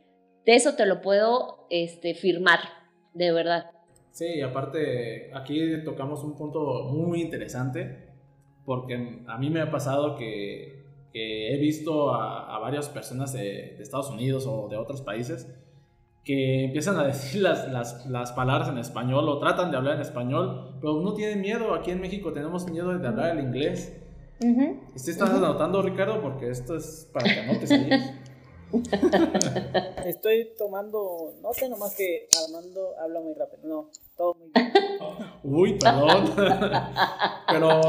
[0.46, 2.60] De eso te lo puedo este, firmar,
[3.12, 3.70] de verdad.
[4.12, 8.08] Sí, aparte aquí tocamos un punto muy interesante,
[8.64, 10.78] porque a mí me ha pasado que,
[11.12, 15.52] he visto a, varias personas de Estados Unidos o de otros países
[16.28, 20.02] que empiezan a decir las, las, las, palabras en español o tratan de hablar en
[20.02, 21.72] español, pero no tienen miedo.
[21.74, 23.96] Aquí en México tenemos miedo de hablar el inglés.
[24.44, 26.20] Uh estás anotando, Ricardo?
[26.20, 27.90] Porque esto es para que anotes ahí.
[30.04, 33.62] Estoy tomando, no sé, nomás que Armando habla muy rápido.
[33.66, 34.72] No, todo muy bien.
[35.42, 36.24] Uy, perdón.
[37.48, 37.80] Pero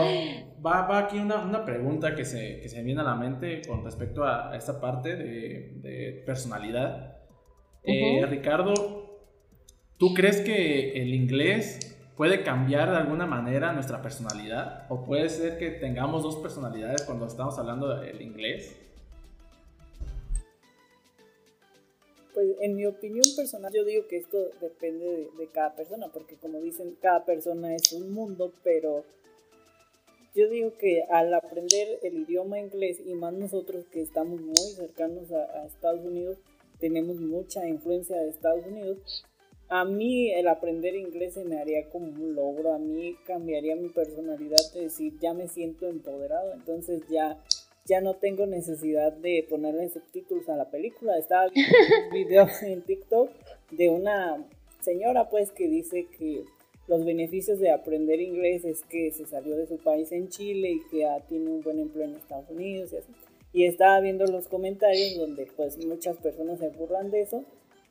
[0.66, 3.84] va, va aquí una, una, pregunta que se, que se viene a la mente con
[3.84, 7.19] respecto a esta parte de, de personalidad.
[7.84, 9.20] Eh, Ricardo,
[9.98, 14.86] ¿tú crees que el inglés puede cambiar de alguna manera nuestra personalidad?
[14.90, 18.76] ¿O puede ser que tengamos dos personalidades cuando estamos hablando del inglés?
[22.34, 26.60] Pues en mi opinión personal yo digo que esto depende de, cada persona, porque como
[26.60, 29.04] dicen, cada persona es un mundo, pero
[30.36, 35.32] yo digo que al aprender el idioma inglés y más nosotros que estamos muy cercanos
[35.32, 36.38] a Estados Unidos,
[36.80, 39.26] tenemos mucha influencia de Estados Unidos.
[39.68, 43.90] A mí el aprender inglés se me haría como un logro, a mí cambiaría mi
[43.90, 47.38] personalidad de decir, ya me siento empoderado, entonces ya,
[47.86, 51.18] ya no tengo necesidad de ponerle subtítulos a la película.
[51.18, 53.30] Estaba viendo un video en TikTok
[53.72, 54.44] de una
[54.82, 56.46] señora pues que dice que
[56.88, 60.80] los beneficios de aprender inglés es que se salió de su país en Chile y
[60.90, 63.12] que ya tiene un buen empleo en Estados Unidos y así.
[63.52, 67.44] Y estaba viendo los comentarios donde pues muchas personas se burlan de eso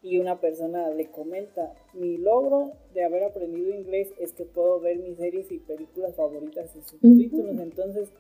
[0.03, 4.99] y una persona le comenta, mi logro de haber aprendido inglés es que puedo ver
[4.99, 7.59] mis series y películas favoritas en subtítulos.
[7.59, 8.11] Entonces,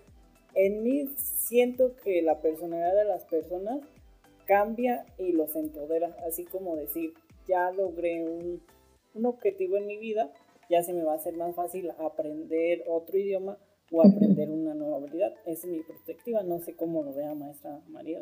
[0.54, 3.80] en mí siento que la personalidad de las personas
[4.46, 7.14] cambia y los empodera, así como decir,
[7.46, 8.60] ya logré un,
[9.14, 10.32] un objetivo en mi vida,
[10.68, 13.56] ya se me va a hacer más fácil aprender otro idioma
[13.90, 15.34] o aprender una nueva habilidad.
[15.46, 18.20] Esa es mi perspectiva, no sé cómo lo vea maestra María.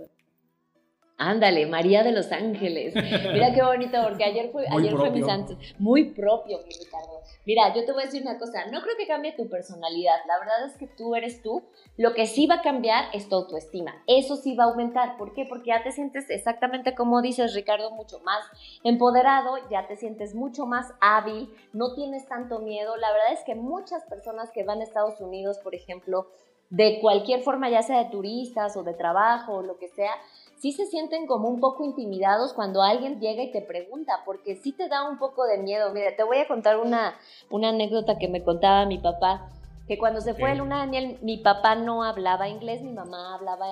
[1.18, 2.94] Ándale, María de los Ángeles.
[2.94, 5.56] Mira qué bonito, porque ayer fue, ayer fue mi santo.
[5.78, 7.22] Muy propio, mi Ricardo.
[7.46, 10.16] Mira, yo te voy a decir una cosa, no creo que cambie tu personalidad.
[10.26, 11.62] La verdad es que tú eres tú.
[11.96, 14.02] Lo que sí va a cambiar es tu autoestima.
[14.06, 15.16] Eso sí va a aumentar.
[15.16, 15.46] ¿Por qué?
[15.46, 18.44] Porque ya te sientes exactamente como dices, Ricardo, mucho más
[18.84, 22.96] empoderado, ya te sientes mucho más hábil, no tienes tanto miedo.
[22.96, 26.26] La verdad es que muchas personas que van a Estados Unidos, por ejemplo,
[26.70, 30.12] de cualquier forma, ya sea de turistas o de trabajo o lo que sea,
[30.58, 34.72] sí se sienten como un poco intimidados cuando alguien llega y te pregunta, porque sí
[34.72, 35.92] te da un poco de miedo.
[35.92, 37.14] Mira, te voy a contar una,
[37.50, 39.50] una anécdota que me contaba mi papá,
[39.86, 43.66] que cuando se fue a Luna Daniel, mi papá no hablaba inglés, mi mamá hablaba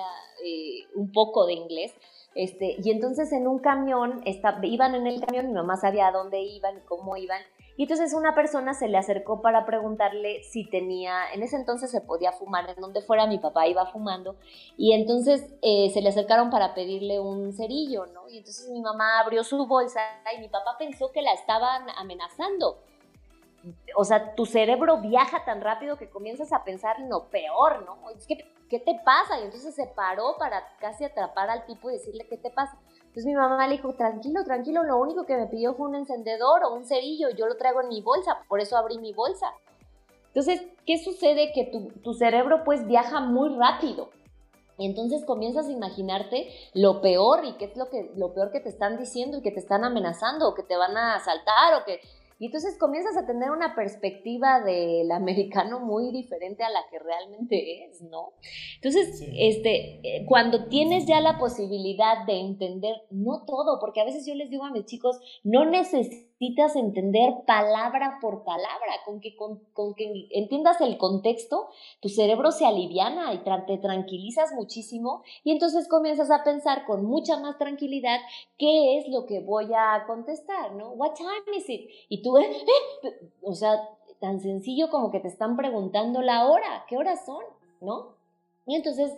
[0.45, 1.93] eh, un poco de inglés.
[2.35, 4.21] Este, y entonces en un camión,
[4.63, 7.41] iban en el camión, mi mamá sabía a dónde iban y cómo iban,
[7.77, 11.99] y entonces una persona se le acercó para preguntarle si tenía, en ese entonces se
[11.99, 14.37] podía fumar, en donde fuera mi papá iba fumando,
[14.77, 18.29] y entonces eh, se le acercaron para pedirle un cerillo, ¿no?
[18.29, 19.99] Y entonces mi mamá abrió su bolsa
[20.35, 22.79] y mi papá pensó que la estaban amenazando.
[23.95, 28.09] O sea, tu cerebro viaja tan rápido que comienzas a pensar en lo peor, ¿no?
[28.11, 28.37] Es que,
[28.69, 29.39] ¿qué te pasa?
[29.39, 32.77] Y entonces se paró para casi atrapar al tipo y decirle, ¿qué te pasa?
[33.15, 36.65] Entonces mi mamá le dijo, tranquilo, tranquilo, lo único que me pidió fue un encendedor
[36.65, 39.53] o un cerillo, yo lo traigo en mi bolsa, por eso abrí mi bolsa.
[40.27, 41.53] Entonces, ¿qué sucede?
[41.53, 41.71] Que
[42.03, 44.09] tu, cerebro pues viaja muy rápido.
[44.77, 48.59] Y entonces comienzas a imaginarte lo peor y qué es lo, que, lo peor que
[48.59, 51.85] te están diciendo y que te están amenazando o que te van a asaltar o
[51.85, 52.01] que
[52.37, 57.85] y entonces comienzas a tener una perspectiva del americano muy diferente a la que realmente
[57.85, 58.33] es, ¿no?
[58.75, 64.25] Entonces, este, eh, cuando tienes ya la posibilidad de entender, no todo, porque a veces
[64.25, 69.61] yo les digo a mis chicos, no necesitas entender palabra por palabra, con que, con,
[69.95, 71.69] que entiendas el contexto,
[72.01, 77.39] tu cerebro se aliviana y te tranquilizas muchísimo y entonces comienzas a pensar con mucha
[77.39, 78.19] más tranquilidad
[78.57, 80.91] qué es lo que voy a contestar, ¿no?
[80.91, 81.89] What time is it?
[82.09, 82.49] Y tú, eh,
[83.03, 83.87] eh, o sea,
[84.19, 87.43] tan sencillo como que te están preguntando la hora, ¿qué horas son?
[87.81, 88.15] ¿No?
[88.65, 89.11] Y entonces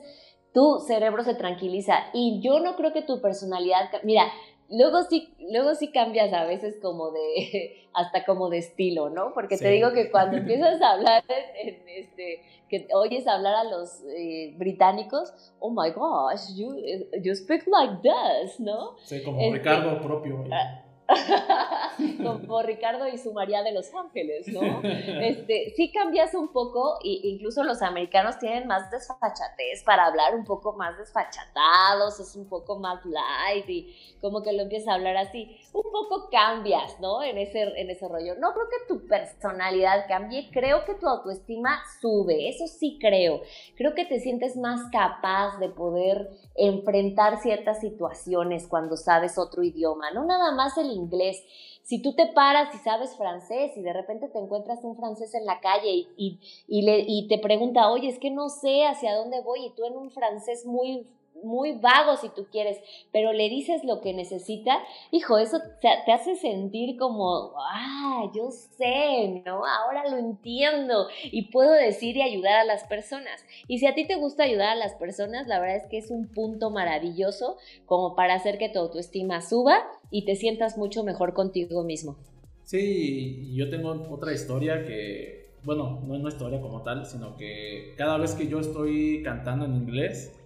[0.54, 4.24] tu cerebro se tranquiliza y yo no creo que tu personalidad, mira,
[4.70, 9.34] luego sí, luego sí cambias a veces como de, hasta como de estilo, ¿no?
[9.34, 14.04] Porque te digo que cuando empiezas a hablar, en, este, que oyes hablar a los
[14.18, 16.76] eh, británicos, oh my gosh, you,
[17.22, 18.98] you speak like this, ¿no?
[19.06, 20.44] Sí, como Ricardo propio.
[20.52, 20.84] Ah,
[22.24, 24.82] como Ricardo y su María de los Ángeles, ¿no?
[25.28, 30.44] Este, sí cambias un poco, e incluso los americanos tienen más desfachatez para hablar un
[30.44, 35.18] poco más desfachatados, es un poco más light y como que lo empiezas a hablar
[35.18, 35.58] así.
[35.74, 37.24] Un poco cambias, ¿no?
[37.24, 38.36] En ese, en ese rollo.
[38.40, 43.42] No creo que tu personalidad cambie, creo que tu autoestima sube, eso sí creo.
[43.76, 50.12] Creo que te sientes más capaz de poder enfrentar ciertas situaciones cuando sabes otro idioma,
[50.12, 51.42] no nada más el inglés.
[51.84, 55.46] Si tú te paras y sabes francés y de repente te encuentras un francés en
[55.46, 59.66] la calle y, le, y te pregunta, oye, es que no sé hacia dónde voy
[59.66, 61.08] y tú en un francés muy
[61.44, 62.80] muy vago si tú quieres,
[63.12, 64.78] pero le dices lo que necesita,
[65.12, 69.66] hijo, eso te, hace sentir como, ah, yo sé, ¿no?
[69.66, 73.46] Ahora lo entiendo y puedo decir y ayudar a las personas.
[73.68, 76.12] Y si a ti te gusta ayudar a las personas, la verdad es que es
[76.12, 81.34] un punto maravilloso como para hacer que tu autoestima suba y te sientas mucho mejor
[81.34, 82.18] contigo mismo.
[82.64, 87.94] Sí, yo tengo otra historia que, bueno, no es una historia como tal, sino que
[87.98, 90.38] cada vez que yo estoy cantando en inglés,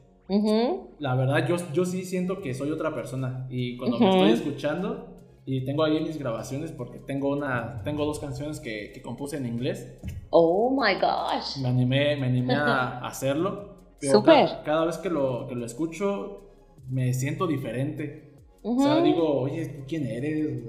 [1.00, 3.48] la verdad, yo, yo sí siento que soy otra persona.
[3.50, 5.12] Y cuando me estoy escuchando,
[5.46, 9.48] y tengo ahí mis grabaciones porque tengo, una, tengo dos canciones que, que compuse en
[9.48, 10.00] inglés.
[10.30, 11.58] Oh my gosh.
[11.62, 13.72] Me animé, me animé a hacerlo.
[13.99, 14.49] Super.
[14.64, 16.41] Cada, vez que lo, que lo escucho,
[16.89, 18.30] me siento diferente.
[18.64, 20.64] O sea, digo, oye, ¿tú quién eres?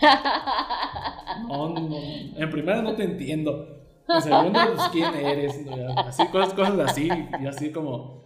[2.36, 3.68] en primera no te entiendo.
[4.08, 5.60] En segunda, pues, ¿quién eres?
[5.96, 7.08] Así, cosas, cosas así.
[7.40, 8.24] Y así como,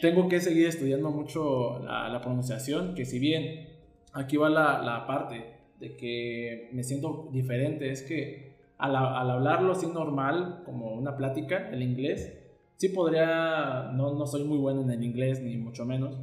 [0.00, 3.68] tengo que seguir estudiando mucho la, pronunciación, que si bien
[4.12, 5.44] aquí va la, la, parte
[5.78, 11.70] de que me siento diferente, es que al, al, hablarlo así normal, como una plática,
[11.70, 12.32] el inglés,
[12.76, 16.18] sí podría, no, no soy muy bueno en el inglés, ni mucho menos,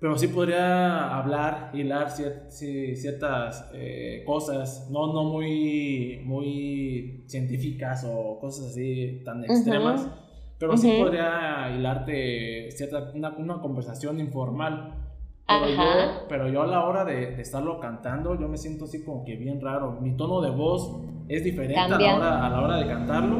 [0.00, 8.70] pero sí podría hablar, hilar ciertas eh, cosas, no, no muy, muy científicas o cosas
[8.70, 10.08] así tan extremas,
[10.58, 14.94] pero sí podría hilarte cierta, una, una conversación informal.
[15.46, 19.24] Pero yo, pero yo, a la hora de, estarlo cantando, yo me siento así como
[19.24, 19.98] que bien raro.
[20.00, 23.38] Mi tono de voz es diferente a la, hora, a la hora de cantarlo.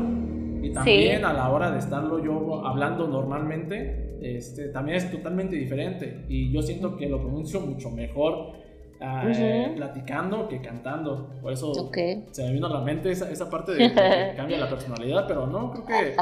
[0.62, 6.24] Y también a la hora de estarlo yo hablando normalmente, este, también es totalmente diferente.
[6.28, 8.52] Y yo siento que lo pronuncio mucho mejor
[9.00, 9.26] ah,
[9.76, 11.30] platicando que cantando.
[11.42, 14.70] Por eso se me vino a la mente esa, esa parte de que cambia la
[14.70, 16.14] personalidad, pero no, creo que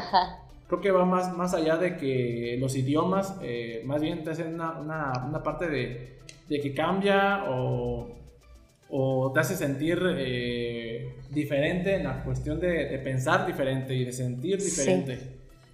[0.67, 4.55] creo que va más, más allá de que los idiomas, eh, más bien te hacen
[4.55, 8.09] una, una, parte de, de, que cambia o,
[8.91, 14.13] o te hace sentir eh, diferente en la cuestión de, de, pensar diferente y de
[14.13, 15.19] sentir diferente.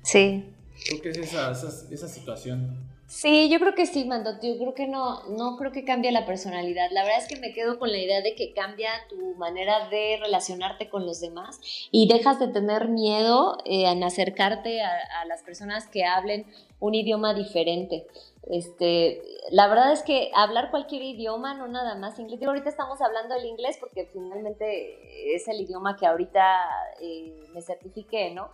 [0.03, 0.45] Sí.
[0.87, 2.92] Creo que es esa, esa, esa situación.
[3.13, 4.41] Sí, yo creo que sí, Mando.
[4.41, 6.89] Yo creo que no, no creo que cambie la personalidad.
[6.93, 10.17] La verdad es que me quedo con la idea de que cambia tu manera de
[10.19, 11.61] relacionarte con los demás
[11.91, 16.47] y dejas de tener miedo eh, en acercarte a, las personas que hablen
[16.81, 18.07] un idioma diferente.
[18.51, 22.41] Este, la verdad es que hablar cualquier idioma, no nada más inglés.
[22.41, 26.63] Digo, ahorita estamos hablando del inglés porque finalmente es el idioma que ahorita
[27.03, 28.49] eh, me certifiqué, ¿no?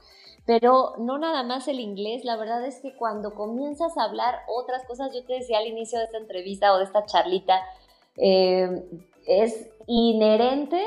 [0.49, 4.82] Pero no nada más el inglés, la verdad es que cuando comienzas a hablar otras
[4.86, 7.61] cosas, yo te decía al inicio de esta entrevista o de esta charlita,
[8.16, 8.82] eh,
[9.26, 10.82] es inherente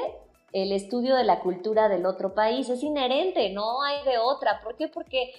[0.51, 4.61] el estudio de la cultura del otro país, es inherente, no hay de otra.
[4.63, 4.87] ¿Por qué?
[4.87, 5.31] Porque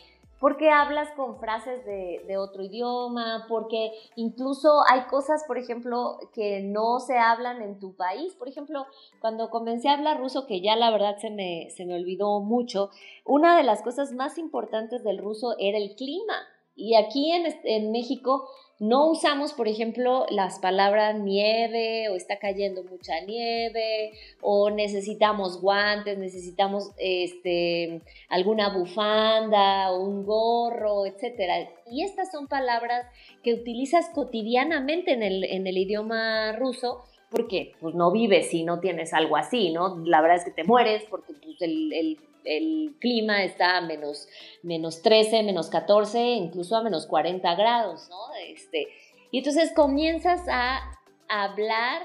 [0.42, 6.98] porque hablas con frases de, otro idioma, porque incluso hay cosas, por ejemplo, que no
[6.98, 8.34] se hablan en tu país.
[8.34, 8.84] Por ejemplo,
[9.20, 12.90] cuando comencé a hablar ruso, que ya la verdad se me, se me olvidó mucho,
[13.24, 16.34] una de las cosas más importantes del ruso era el clima.
[16.74, 18.48] Y aquí en, en México
[18.78, 26.18] no usamos, por ejemplo, las palabras nieve o está cayendo mucha nieve o necesitamos guantes,
[26.18, 31.68] necesitamos este, alguna bufanda un gorro, etc.
[31.90, 33.06] Y estas son palabras
[33.42, 38.80] que utilizas cotidianamente en el, en el idioma ruso porque pues, no vives si no
[38.80, 40.02] tienes algo así, ¿no?
[40.04, 44.28] La verdad es que te mueres porque pues, el el clima está a menos,
[44.62, 48.34] menos 13, menos 14, incluso a menos 40 grados, ¿no?
[48.48, 48.88] Este,
[49.30, 52.02] y entonces comienzas a hablar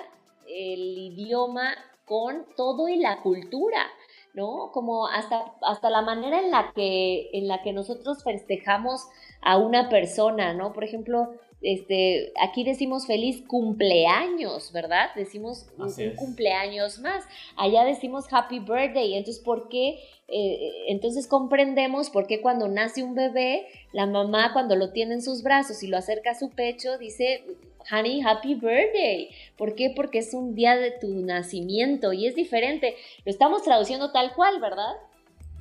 [0.47, 1.73] el idioma
[2.05, 3.85] con todo y la cultura,
[4.33, 4.71] ¿no?
[4.71, 9.07] Como hasta, hasta la manera en la, que, en la que nosotros festejamos
[9.41, 10.71] a una persona, ¿no?
[10.71, 15.10] Por ejemplo, este, aquí decimos feliz cumpleaños, ¿verdad?
[15.16, 17.24] Decimos un, cumpleaños más.
[17.55, 19.16] Allá decimos happy birthday.
[19.16, 19.99] Entonces, ¿por qué?
[20.28, 25.22] Eh, entonces comprendemos por qué cuando nace un bebé, la mamá cuando lo tiene en
[25.22, 27.43] sus brazos y lo acerca a su pecho, dice,
[27.91, 29.30] honey, happy birthday.
[29.58, 29.91] ¿Por qué?
[29.95, 32.95] Porque es un día de tu nacimiento y es diferente.
[33.26, 34.93] Lo estamos traduciendo tal cual, ¿verdad?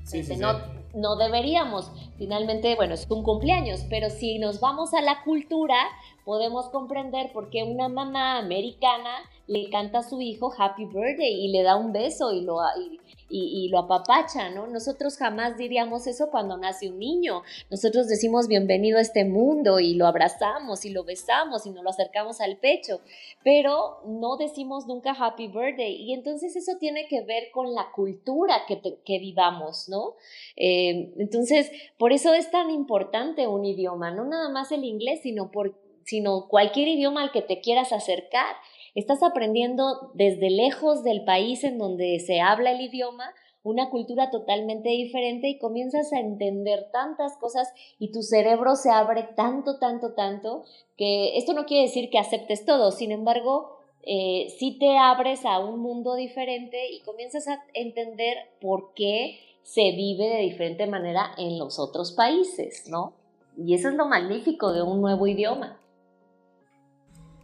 [0.05, 1.90] Sí, sí, no, no deberíamos.
[2.18, 5.76] Finalmente, bueno, es un cumpleaños, pero si nos vamos a la cultura,
[6.24, 9.11] podemos comprender por qué una mamá americana
[9.47, 12.99] le canta a su hijo Happy Birthday y le da un beso y lo, y,
[13.28, 14.66] lo apapacha, ¿no?
[14.66, 17.42] Nosotros jamás diríamos eso cuando nace un niño.
[17.70, 21.90] Nosotros decimos bienvenido a este mundo y lo abrazamos y lo besamos y nos lo
[21.90, 23.00] acercamos al pecho,
[23.42, 25.96] pero no decimos nunca happy birthday.
[25.96, 30.14] Y entonces eso tiene que ver con la cultura que, que vivamos, ¿no?
[30.56, 35.50] Eh, entonces, por eso es tan importante un idioma, no nada más el inglés, sino,
[35.50, 38.54] por, sino cualquier idioma al que te quieras acercar
[38.97, 43.26] Estás aprendiendo desde lejos del país en donde se habla el idioma,
[43.62, 47.68] una cultura totalmente diferente y comienzas a entender tantas cosas
[47.99, 50.64] y tu cerebro se abre tanto, tanto, tanto,
[50.97, 55.59] que esto no quiere decir que aceptes todo, sin embargo, eh, sí te abres a
[55.59, 61.59] un mundo diferente y comienzas a entender por qué se vive de diferente manera en
[61.59, 63.12] los otros países, ¿no?
[63.59, 65.78] Y eso es lo magnífico de un nuevo idioma.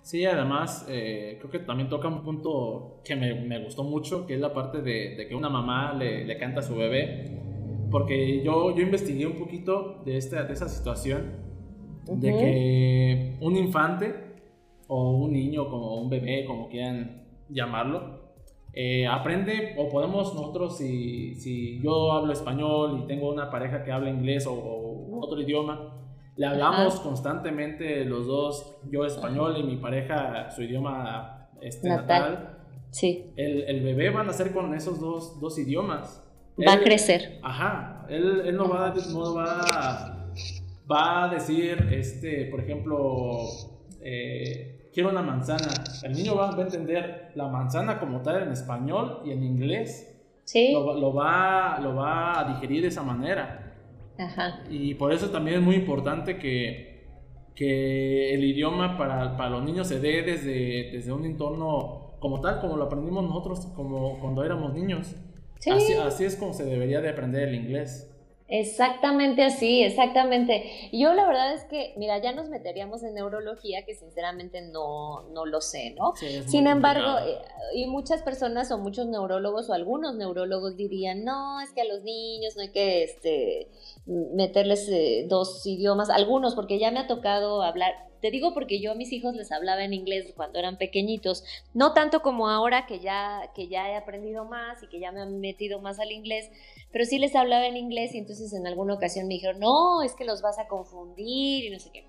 [0.02, 4.34] Sí, además, eh, creo que también toca un punto que me, me gustó mucho, que
[4.34, 7.38] es la parte de, de que una mamá le, le, canta a su bebé.
[7.88, 11.40] Porque yo, yo investigué un poquito de, esta, de esa situación,
[12.04, 14.12] de que un infante
[14.88, 18.22] o un niño, como un bebé, como quieran llamarlo,
[18.72, 23.92] eh, aprende, o podemos nosotros, si, si yo hablo español y tengo una pareja que
[23.92, 25.91] habla inglés o, o otro idioma,
[26.36, 32.58] le hablamos constantemente los dos, yo español y mi pareja su idioma este, natal.
[32.90, 33.32] Sí.
[33.36, 36.22] El, el, bebé va a nacer con esos dos, dos idiomas.
[36.66, 37.38] Va a crecer.
[37.42, 38.06] Ajá.
[38.08, 40.22] Él, él no, va, no va
[40.90, 43.46] va a decir, este, por ejemplo,
[44.02, 45.72] eh, quiero una manzana.
[46.02, 50.08] El niño va, a entender la manzana como tal en español y en inglés.
[50.44, 50.72] Sí.
[50.72, 53.61] Lo, va, lo va a digerir de esa manera.
[54.18, 54.62] Ajá.
[54.70, 57.06] Y por eso también es muy importante que,
[57.54, 62.60] que el idioma para, para los niños se dé desde, desde un entorno como tal,
[62.60, 65.16] como lo aprendimos nosotros como cuando éramos niños.
[65.58, 65.70] Sí.
[65.70, 68.11] Así, así es como se debería de aprender el inglés.
[68.48, 70.90] Exactamente así, exactamente.
[70.92, 75.46] Yo la verdad es que, mira, ya nos meteríamos en neurología, que sinceramente no, no
[75.46, 76.14] lo sé, ¿no?
[76.16, 77.38] Sí, Sin embargo, eh,
[77.74, 82.02] y muchas personas o muchos neurólogos o algunos neurólogos dirían, no, es que a los
[82.02, 83.68] niños no hay que este,
[84.06, 88.92] meterles eh, dos idiomas, algunos, porque ya me ha tocado hablar, te digo porque yo
[88.92, 93.00] a mis hijos les hablaba en inglés cuando eran pequeñitos, no tanto como ahora que
[93.00, 96.48] ya, que ya he aprendido más y que ya me han metido más al inglés,
[96.92, 100.14] pero sí les hablaba en inglés y entonces en alguna ocasión me dijeron, no, es
[100.14, 102.04] que los vas a confundir y no sé qué.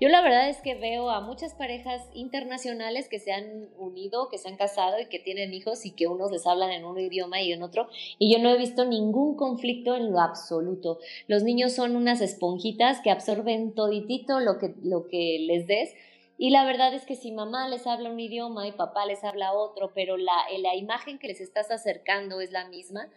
[0.00, 4.38] Yo la verdad es que veo a muchas parejas internacionales que se han unido, que
[4.38, 7.42] se han casado y que tienen hijos y que unos les hablan en un idioma
[7.42, 10.98] y en otro, y yo no he visto ningún conflicto en lo absoluto.
[11.26, 15.92] Los niños son unas esponjitas que absorben toditito lo que, lo que les des.
[16.40, 19.52] Y la verdad es que si mamá les habla un idioma y papá les habla
[19.52, 23.08] otro, pero la, la imagen que les estás acercando es la misma,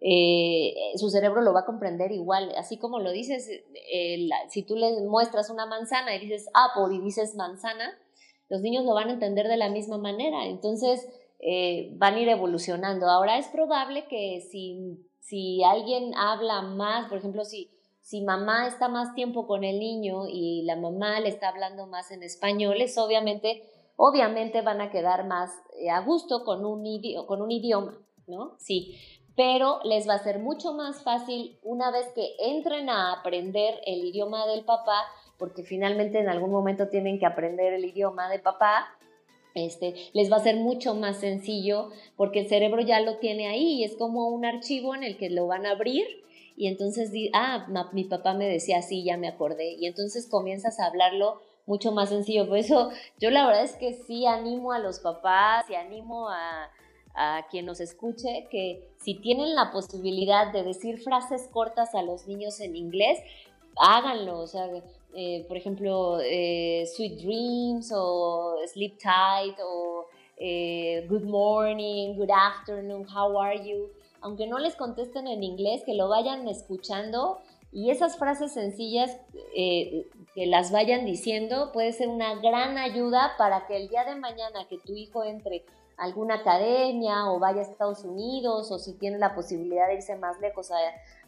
[0.00, 2.52] eh, su cerebro lo va a comprender igual.
[2.56, 3.48] Así como lo dices,
[3.92, 7.98] eh, si tú les muestras una manzana y dices apple y dices manzana,
[8.48, 10.46] los niños lo van a entender de la misma manera.
[10.46, 11.06] Entonces,
[11.38, 13.08] eh, van a ir evolucionando.
[13.08, 17.70] Ahora es probable que si, si alguien habla más, por ejemplo, si,
[18.00, 22.10] si mamá está más tiempo con el niño y la mamá le está hablando más
[22.10, 23.62] en español, es obviamente,
[23.96, 28.56] obviamente van a quedar más eh, a gusto con un, idi con un idioma, ¿no?
[28.58, 28.96] Sí,
[29.40, 34.04] pero les va a ser mucho más fácil una vez que entren a aprender el
[34.04, 35.06] idioma del papá,
[35.38, 38.98] porque finalmente en algún momento tienen que aprender el idioma de papá,
[39.54, 41.88] este, les va a ser mucho más sencillo
[42.18, 45.30] porque el cerebro ya lo tiene ahí y es como un archivo en el que
[45.30, 46.06] lo van a abrir
[46.54, 50.84] y entonces, ah, mi papá me decía así, ya me acordé, y entonces comienzas a
[50.84, 52.46] hablarlo mucho más sencillo.
[52.46, 56.68] Por eso yo la verdad es que sí animo a los papás y animo a,
[57.14, 62.26] a quien nos escuche que si tienen la posibilidad de decir frases cortas a los
[62.26, 63.18] niños en inglés,
[63.76, 64.38] háganlo.
[64.38, 64.68] O sea,
[65.14, 70.06] eh, por ejemplo, eh, Sweet Dreams o Sleep Tight o
[70.36, 73.88] eh, Good Morning, Good Afternoon, How are you?
[74.20, 77.38] Aunque no les contesten en inglés, que lo vayan escuchando
[77.72, 79.16] y esas frases sencillas
[79.54, 84.66] que las vayan diciendo puede ser una gran ayuda para que el día de mañana
[84.68, 85.64] que tu hijo entre
[86.00, 90.40] alguna academia o vaya a Estados Unidos o si tiene la posibilidad de irse más
[90.40, 90.76] lejos a,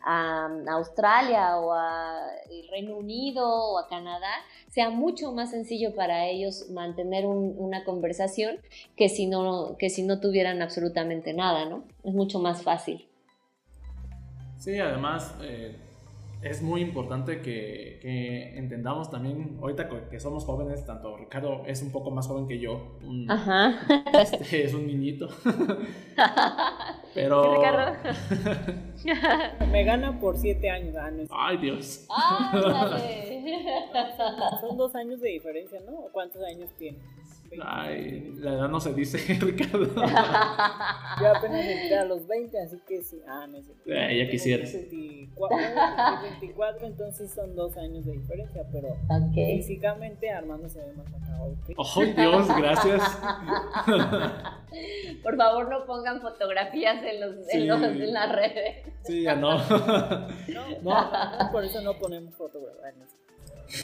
[0.04, 4.32] a Australia o a el Reino Unido o a Canadá,
[4.68, 8.58] sea mucho más sencillo para ellos mantener un, una conversación
[8.96, 11.84] que si, no, que si no tuvieran absolutamente nada, ¿no?
[12.02, 13.06] Es mucho más fácil.
[14.58, 15.76] Sí, además eh,
[16.42, 21.92] es muy importante que, que, entendamos también, ahorita que somos jóvenes, tanto Ricardo es un
[21.92, 23.78] poco más joven que yo, un, Ajá.
[24.12, 25.28] Este, es un niñito.
[27.14, 27.54] Pero.
[27.54, 27.96] Ricardo?
[29.70, 30.96] Me gana por siete años.
[30.96, 31.10] Ah.
[31.30, 32.06] Ay, Dios.
[34.60, 35.92] Son dos años de diferencia, ¿no?
[35.92, 36.98] ¿O cuántos años tiene?
[37.60, 39.86] Ay, la edad no se dice, Ricardo.
[39.94, 43.20] Yo apenas entré a los 20, así que sí.
[43.26, 43.72] Ah, no sé.
[43.86, 44.72] Eh, ya quisieras.
[44.72, 45.56] 24,
[46.40, 49.58] 24, entonces son dos años de diferencia, pero okay.
[49.58, 51.56] físicamente Armando se ve más acabado.
[51.62, 51.76] ¿okay?
[51.96, 52.48] ¡Ay, Dios!
[52.56, 53.20] Gracias.
[55.22, 57.58] Por favor, no pongan fotografías en, los, sí.
[57.58, 58.86] en, los, en las redes.
[59.04, 59.58] Sí, ya no.
[59.58, 63.16] no, no, por eso no ponemos fotografías.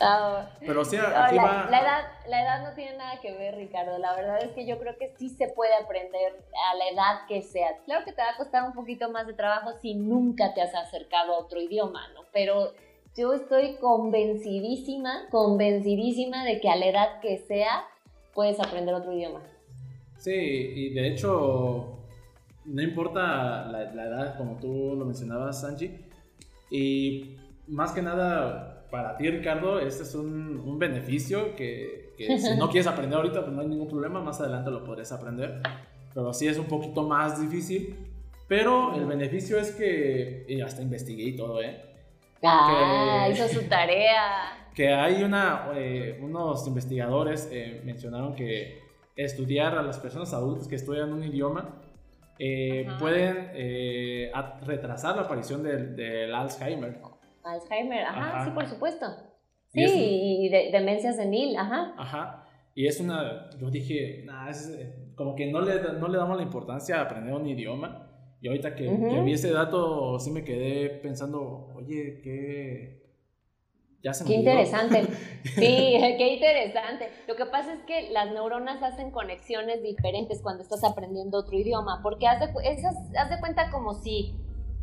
[0.01, 1.71] Ah, Pero sí, aquí no.
[1.71, 3.99] La edad, la edad no tiene nada que ver, Ricardo.
[3.99, 6.33] La verdad es que yo creo que sí se puede aprender
[6.71, 7.79] a la edad que sea.
[7.85, 10.75] Claro que te va a costar un poquito más de trabajo si nunca te has
[10.75, 12.23] acercado a otro idioma, ¿no?
[12.33, 12.73] Pero
[13.17, 17.85] yo estoy convencidísima, convencidísima de que a la edad que sea
[18.35, 19.43] puedes aprender otro idioma.
[20.19, 21.99] Sí, y de hecho,
[22.65, 26.05] no importa la, la edad, como tú lo mencionabas, Sanji.
[26.71, 27.37] Y
[27.67, 32.69] más que nada, para ti, Ricardo, este es un, un beneficio que, que, si no
[32.71, 35.61] quieres aprender ahorita, pues no hay ningún problema, más adelante lo podrás aprender.
[36.15, 37.97] Pero sí es un poquito más difícil.
[38.49, 41.83] Pero el beneficio es que, y hasta investigué y todo, ¿eh?
[42.43, 44.71] Ah, que, hizo su tarea.
[44.75, 48.81] Que hay una, eh, unos investigadores eh, mencionaron que
[49.17, 51.81] estudiar a las personas adultas que estudian un idioma
[52.39, 53.51] eh, pueden
[54.65, 57.01] retrasar la aparición del, del Alzheimer.
[57.53, 59.07] Alzheimer, ajá, ajá, sí, por supuesto.
[59.69, 61.95] Sí, y, de, demencia senil, ajá.
[61.97, 62.45] Ajá.
[62.75, 66.37] Y es una, yo dije, nah, es eh, como que no le, no le damos
[66.37, 68.05] la importancia a aprender un idioma.
[68.41, 72.99] Y ahorita que, que vi ese dato, sí me quedé pensando, oye, qué,
[74.03, 75.03] ya se me qué interesante.
[75.45, 77.09] Sí, qué interesante.
[77.27, 82.01] Lo que pasa es que las neuronas hacen conexiones diferentes cuando estás aprendiendo otro idioma,
[82.03, 84.35] porque haz de, esas, haz de cuenta como si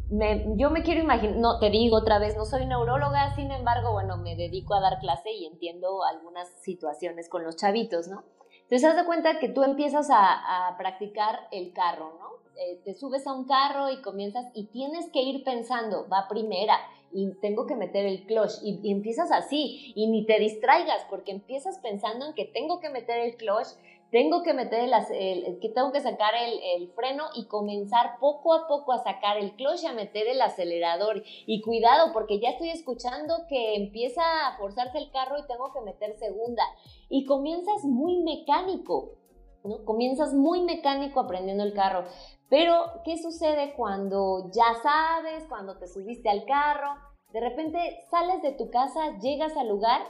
[0.09, 3.91] me, yo me quiero imaginar, no, te digo otra vez, no soy neuróloga, sin embargo,
[3.91, 8.23] bueno, me dedico a dar clase y entiendo algunas situaciones con los chavitos, ¿no?
[8.63, 12.29] Entonces, haz de cuenta que tú empiezas a, practicar el carro, ¿no?
[12.57, 16.77] Eh, te subes a un carro y comienzas y tienes que ir pensando, va primera
[17.11, 21.31] y tengo que meter el clutch y, y, empiezas así y ni te distraigas porque
[21.31, 23.67] empiezas pensando en que tengo que meter el clutch
[24.11, 28.93] tengo que meter el, que tengo que sacar el, freno y comenzar poco a poco
[28.93, 31.23] a sacar el clutch a meter el acelerador.
[31.45, 35.81] Y cuidado, porque ya estoy escuchando que empieza a forzarse el carro y tengo que
[35.81, 36.63] meter segunda.
[37.09, 39.15] Y comienzas muy mecánico,
[39.63, 39.83] ¿no?
[39.83, 42.05] Comienzas muy mecánico aprendiendo el carro.
[42.49, 46.95] Pero, ¿qué sucede cuando ya sabes, cuando te subiste al carro?
[47.33, 50.03] De repente sales de tu casa, llegas al lugar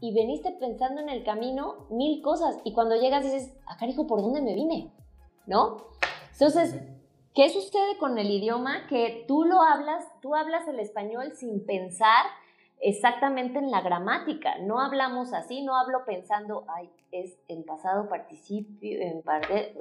[0.00, 4.22] y veniste pensando en el camino mil cosas y cuando llegas dices, ah, carijo, ¿por
[4.22, 4.92] dónde me vine?
[5.46, 5.88] ¿No?
[6.32, 6.80] Entonces,
[7.34, 8.86] ¿qué sucede con el idioma?
[8.88, 12.26] Que tú lo hablas, tú hablas el español sin pensar
[12.80, 14.58] exactamente en la gramática.
[14.60, 19.76] No hablamos así, no hablo pensando, ay, es en pasado participio, en parte...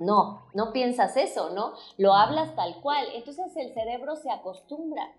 [0.00, 1.72] No, no piensas eso, ¿no?
[1.96, 3.06] Lo hablas tal cual.
[3.14, 5.14] Entonces el cerebro se acostumbra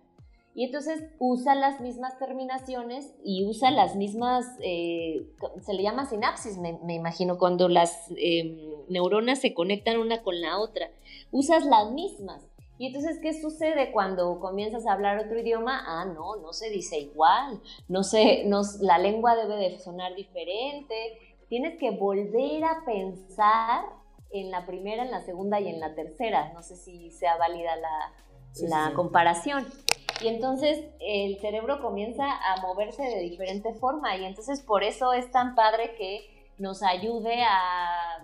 [0.54, 5.26] y entonces usa las mismas terminaciones y usa las mismas, eh,
[5.60, 10.58] se le llama sinapsis, me, imagino, cuando las em, neuronas se conectan una con la
[10.58, 10.90] otra.
[11.30, 12.44] Usas las mismas.
[12.78, 15.82] Y entonces, ¿qué sucede cuando comienzas a hablar otro idioma?
[15.86, 20.94] Ah, no, no se dice igual, no sé, no, la lengua debe de sonar diferente.
[21.48, 23.84] Tienes que volver a pensar
[24.30, 26.52] en la primera, en la segunda y en la tercera.
[26.52, 28.12] No sé si sea válida la,
[28.68, 29.66] la comparación.
[30.20, 35.30] Y entonces el cerebro comienza a moverse de diferente forma y entonces por eso es
[35.30, 38.16] tan padre que nos ayude a,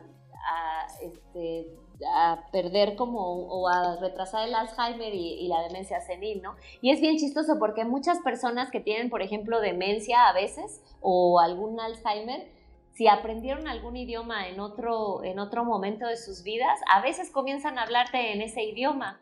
[0.44, 1.66] a, este,
[2.12, 6.56] a perder como o a retrasar el Alzheimer y, la demencia senil, ¿no?
[6.80, 11.40] Y es bien chistoso porque muchas personas que tienen, por ejemplo, demencia a veces o
[11.40, 12.50] algún Alzheimer,
[12.92, 17.78] si aprendieron algún idioma en otro, en otro momento de sus vidas, a veces comienzan
[17.78, 19.20] a hablarte en ese idioma,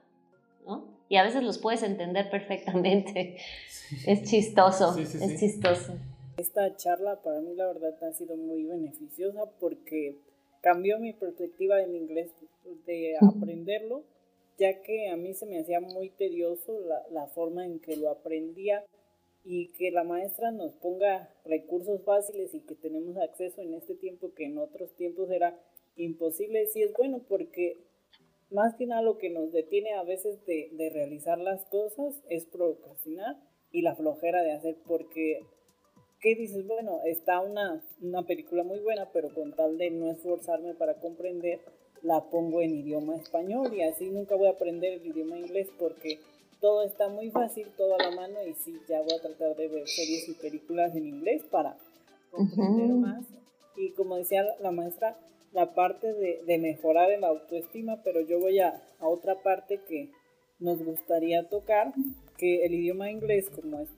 [0.67, 0.85] ¿no?
[1.13, 3.37] Y a veces los puedes entender perfectamente.
[4.07, 5.93] Es chistoso, es chistoso.
[6.39, 10.17] Esta charla para mí la verdad ha sido muy beneficiosa porque
[10.63, 12.31] cambió mi perspectiva del inglés
[12.87, 14.05] de aprenderlo,
[14.57, 18.09] ya que a mí se me hacía muy tedioso la, la forma en que lo
[18.09, 18.83] aprendía
[19.45, 24.33] y que la maestra nos ponga recursos fáciles y que tenemos acceso en este tiempo
[24.35, 25.61] que en otros tiempos era
[25.97, 26.65] imposible.
[26.69, 27.92] Sí es bueno porque
[28.53, 32.47] más que nada lo que nos detiene a veces de, de realizar las cosas es
[32.47, 33.37] procrastinar
[33.71, 35.41] y la flojera de hacer porque
[36.23, 36.67] ¿qué dices?
[36.67, 41.61] Bueno, está una, una película muy buena, pero con tal de no esforzarme para comprender,
[42.03, 46.19] la pongo en idioma español y así nunca voy a aprender el idioma inglés porque
[46.61, 49.69] todo está muy fácil, todo a la mano y sí, ya voy a tratar de
[49.69, 51.77] ver series y películas en inglés para
[52.31, 53.25] comprender más.
[53.77, 55.17] Y como decía la maestra,
[55.53, 60.11] la parte de, de mejorar el autoestima, pero yo voy a, a otra parte que
[60.59, 61.93] nos gustaría tocar,
[62.39, 63.89] que el idioma inglés, como es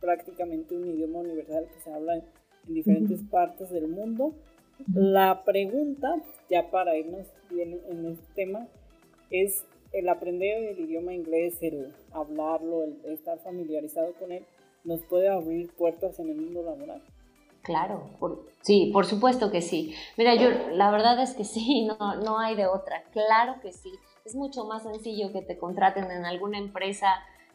[0.00, 2.24] prácticamente un idioma universal que se habla en,
[2.66, 4.34] diferentes partes del mundo,
[4.92, 8.68] la pregunta, ya para irnos bien en este tema,
[9.30, 14.44] es el aprender el idioma inglés, el hablarlo, el estar familiarizado con él,
[14.84, 17.02] nos puede abrir puertas en el mundo laboral.
[17.68, 18.08] Claro,
[18.62, 19.94] sí, por supuesto que sí.
[20.16, 23.02] Mira, yo la verdad es que sí, no, no hay de otra.
[23.12, 23.92] Claro que sí.
[24.24, 27.08] Es mucho más sencillo que te contraten en alguna empresa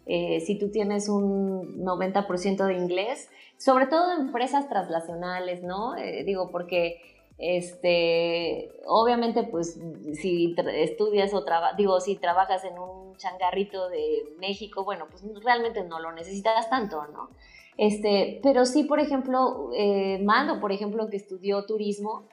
[0.05, 5.97] eh, si tú tienes un 90% de inglés, sobre todo empresas translacionales, ¿no?
[5.97, 7.01] Eh, digo, porque
[7.39, 9.79] este, obviamente, pues,
[10.13, 15.83] si estudias o trabajas, digo, si trabajas en un changarrito de México, bueno, pues realmente
[15.83, 17.29] no lo necesitas tanto, ¿no?
[17.77, 22.27] Este, pero sí, por ejemplo, eh, Mando, por ejemplo, que estudió turismo,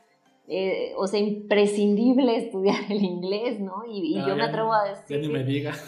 [0.48, 3.84] eh, o sea, imprescindible estudiar el inglés, ¿no?
[3.86, 5.04] Y, yo me atrevo a decir...
[5.08, 5.72] Ya ni me diga.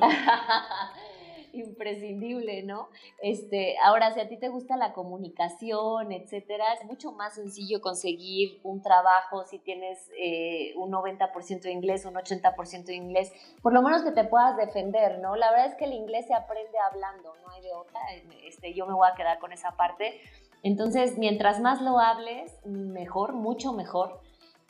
[1.52, 2.88] imprescindible, ¿no?
[3.22, 8.60] Este, ahora, si a ti te gusta la comunicación, etcétera, es mucho más sencillo conseguir
[8.62, 13.32] un trabajo si tienes eh, un 90% de inglés, un 80% de inglés,
[13.62, 15.36] por lo menos que te puedas defender, ¿no?
[15.36, 18.00] La verdad es que el inglés se aprende hablando, no hay de otra,
[18.44, 20.20] este, yo me voy a quedar con esa parte.
[20.62, 24.20] Entonces, mientras más lo hables, mejor, mucho mejor.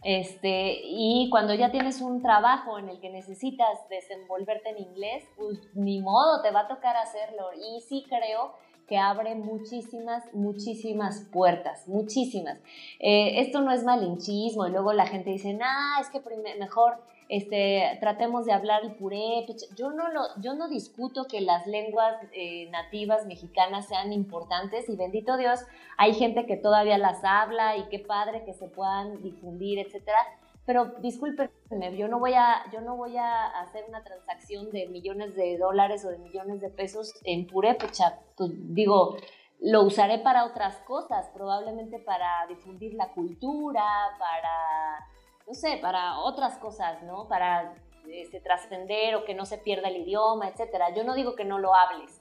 [0.02, 5.58] Este, y cuando ya tienes un trabajo en el que necesitas desenvolverte en inglés, pues
[5.74, 7.50] ni modo, te va a tocar hacerlo.
[7.54, 8.54] Y sí creo
[8.88, 12.58] que abre muchísimas, muchísimas puertas, muchísimas.
[12.98, 16.20] Eh, esto no es malinchismo y luego la gente dice, ah, es que
[16.58, 17.00] mejor
[17.30, 19.46] este, tratemos de hablar el puré.
[19.76, 24.96] Yo no, lo, yo no discuto que las lenguas eh, nativas mexicanas sean importantes y
[24.96, 25.60] bendito Dios,
[25.96, 30.18] hay gente que todavía las habla y qué padre que se puedan difundir, etcétera.
[30.66, 35.36] Pero discúlpenme, yo no voy a, yo no voy a hacer una transacción de millones
[35.36, 38.18] de dólares o de millones de pesos en purépecha.
[38.36, 39.16] Pues, digo,
[39.60, 43.84] lo usaré para otras cosas, probablemente para difundir la cultura,
[44.18, 45.06] para
[45.50, 47.26] no sé, para otras cosas, ¿no?
[47.26, 47.74] Para
[48.08, 50.94] este, trascender o que no se pierda el idioma, etcétera.
[50.94, 52.20] Yo no digo que no lo hables.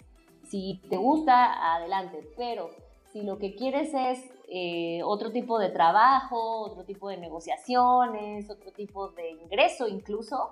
[0.49, 2.71] Si te gusta, adelante, pero
[3.13, 8.71] si lo que quieres es eh, otro tipo de trabajo, otro tipo de negociaciones, otro
[8.71, 10.49] tipo de ingreso incluso,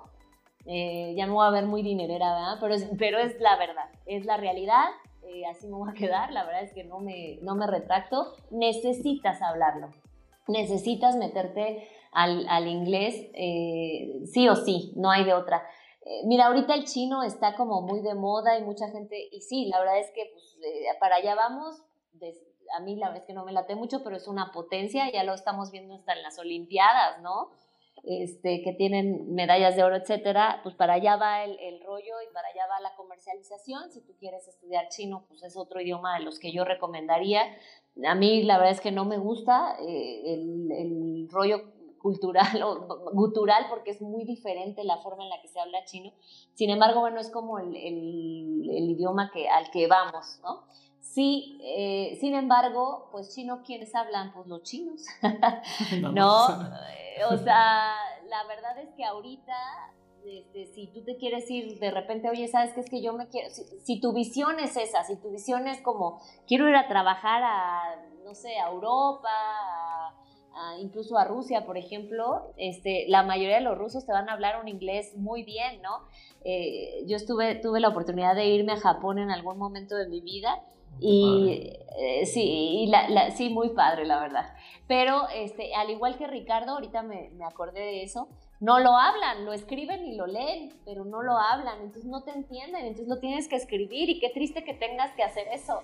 [0.64, 2.58] eh, ya me voy a ver muy dinerera, ¿verdad?
[2.60, 4.84] Pero es, pero es la verdad, es la realidad,
[5.24, 8.34] eh, así me voy a quedar, la verdad es que no me, no me retracto,
[8.52, 9.88] necesitas hablarlo,
[10.46, 15.62] necesitas meterte al, inglés, eh, sí o sí, no hay de otra.
[16.02, 19.66] Eh, mira, ahorita el chino está como muy de moda y mucha gente, y sí,
[19.66, 21.82] la verdad es que pues, eh, para allá vamos,
[22.76, 25.24] a mí la verdad es que no me late mucho, pero es una potencia, ya
[25.24, 27.50] lo estamos viendo hasta en las Olimpiadas, ¿no?
[28.04, 32.48] Este, que tienen medallas de oro, etcétera, pues para allá va el, rollo y para
[32.48, 33.90] allá va la comercialización.
[33.90, 37.42] Si tú quieres estudiar chino, pues es otro idioma de los que yo recomendaría.
[38.06, 41.64] A mí la verdad es que no me gusta el, el rollo
[41.98, 46.12] cultural o gutural porque es muy diferente la forma en la que se habla chino.
[46.54, 50.64] Sin embargo, bueno, es como el, el, idioma que, al que vamos, ¿no?
[51.00, 54.32] Sí, eh, sin embargo, pues chino, ¿quiénes hablan?
[54.32, 55.04] Pues los chinos,
[56.12, 56.48] ¿no?
[57.18, 57.96] Eh, o sea,
[58.28, 59.52] la verdad es que ahorita,
[60.24, 63.26] este, si tú te quieres ir de repente, oye, ¿sabes qué es que yo me
[63.26, 63.50] quiero?
[63.50, 67.42] Si, si, tu visión es esa, si tu visión es como, quiero ir a trabajar
[67.42, 70.17] a, no sé, a Europa, a
[70.80, 74.60] incluso a Rusia, por ejemplo, este, la mayoría de los rusos te van a hablar
[74.60, 76.00] un inglés muy bien, ¿no?
[76.44, 80.20] Eh, yo estuve, tuve la oportunidad de irme a Japón en algún momento de mi
[80.20, 80.62] vida
[81.00, 82.90] y eh, sí,
[83.36, 84.54] sí, muy padre, la verdad.
[84.86, 88.28] Pero este, al igual que Ricardo, ahorita me, me, acordé de eso,
[88.60, 92.30] no lo hablan, lo escriben y lo leen, pero no lo hablan, entonces no te
[92.30, 95.82] entienden, entonces lo tienes que escribir y qué triste que tengas que hacer eso,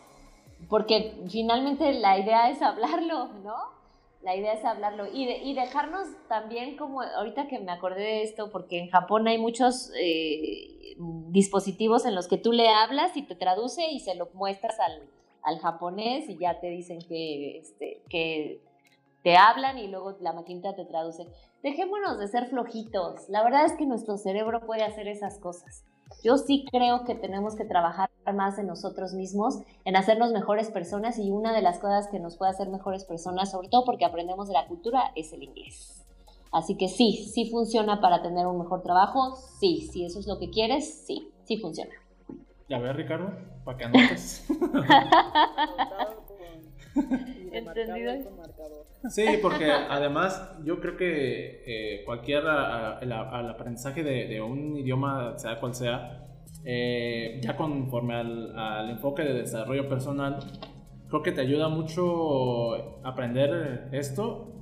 [0.68, 3.83] porque finalmente la idea es hablarlo, ¿no?
[4.24, 8.50] La idea es hablarlo y, y dejarnos también como, ahorita que me acordé de esto,
[8.50, 10.96] porque en Japón hay muchos eh,
[11.28, 15.10] dispositivos en los que tú le hablas y te traduce y se lo muestras al,
[15.42, 18.62] al japonés y ya te dicen que, este, que
[19.22, 21.26] te hablan y luego la maquinita te traduce.
[21.62, 23.28] Dejémonos de ser flojitos.
[23.28, 25.84] La verdad es que nuestro cerebro puede hacer esas cosas.
[26.22, 31.18] Yo sí creo que tenemos que trabajar más en nosotros mismos, en hacernos mejores personas
[31.18, 34.48] y una de las cosas que nos puede hacer mejores personas, sobre todo porque aprendemos
[34.48, 36.04] de la cultura, es el inglés.
[36.52, 40.38] Así que sí, sí funciona para tener un mejor trabajo, sí, si eso es lo
[40.38, 41.92] que quieres, sí, sí funciona.
[42.68, 43.32] Ya ves, Ricardo,
[43.64, 44.46] para que anotes.
[47.52, 48.12] ¿Entendido?
[49.08, 55.74] Sí, porque además yo creo que eh, cualquier al aprendizaje de, un idioma, sea cual
[55.74, 56.26] sea,
[56.64, 60.38] eh, ya conforme al, enfoque de desarrollo personal,
[61.08, 64.52] creo que te ayuda mucho aprender esto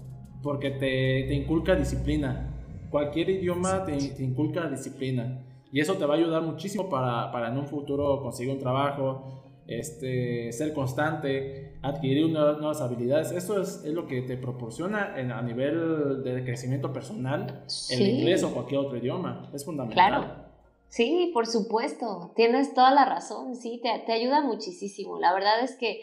[0.43, 2.49] porque te, te inculca disciplina.
[2.91, 5.41] Cualquier idioma te, te, inculca disciplina
[5.73, 9.43] y eso te va a ayudar muchísimo para, para en un futuro conseguir un trabajo,
[9.67, 13.33] este, ser constante, adquirir nuevas, habilidades.
[13.33, 18.43] Eso es, es, lo que te proporciona en, a nivel de crecimiento personal el inglés
[18.45, 19.51] o cualquier otro idioma.
[19.53, 19.95] Es fundamental.
[19.95, 20.43] Claro.
[20.89, 22.33] Sí, por supuesto.
[22.37, 23.57] Tienes toda la razón.
[23.57, 25.19] Sí, te, te ayuda muchísimo.
[25.19, 26.03] La verdad es que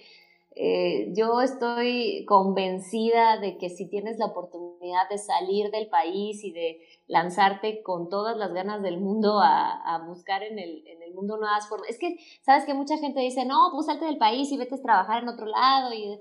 [0.55, 4.68] eh, yo estoy convencida de que si tienes la oportunidad
[5.09, 10.43] de salir del país y de lanzarte con todas las ganas del mundo a, buscar
[10.43, 13.69] en el, en el, mundo nuevas formas, es que, sabes que mucha gente dice, no,
[13.73, 16.19] pues salte del país y vete a trabajar en otro lado y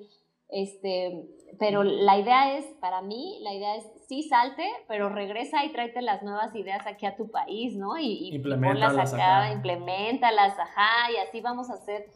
[0.49, 1.29] este,
[1.59, 6.03] pero la idea es, para mí, la idea es, sí, salte, pero regresa y tráete
[6.03, 7.99] las nuevas ideas aquí a tu país, ¿no?
[7.99, 12.07] Y, y ponlas acá, implementalas, ajá, y así vamos a hacer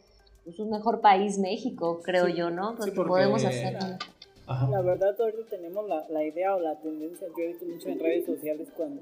[0.43, 2.75] pues, un mejor país México, creo yo, ¿no?
[2.75, 3.43] Porque, podemos
[4.47, 4.75] hacerlo.
[4.75, 7.99] La verdad, ahorita tenemos la, la, idea o la tendencia, yo he visto mucho en
[7.99, 9.01] redes sociales cuando,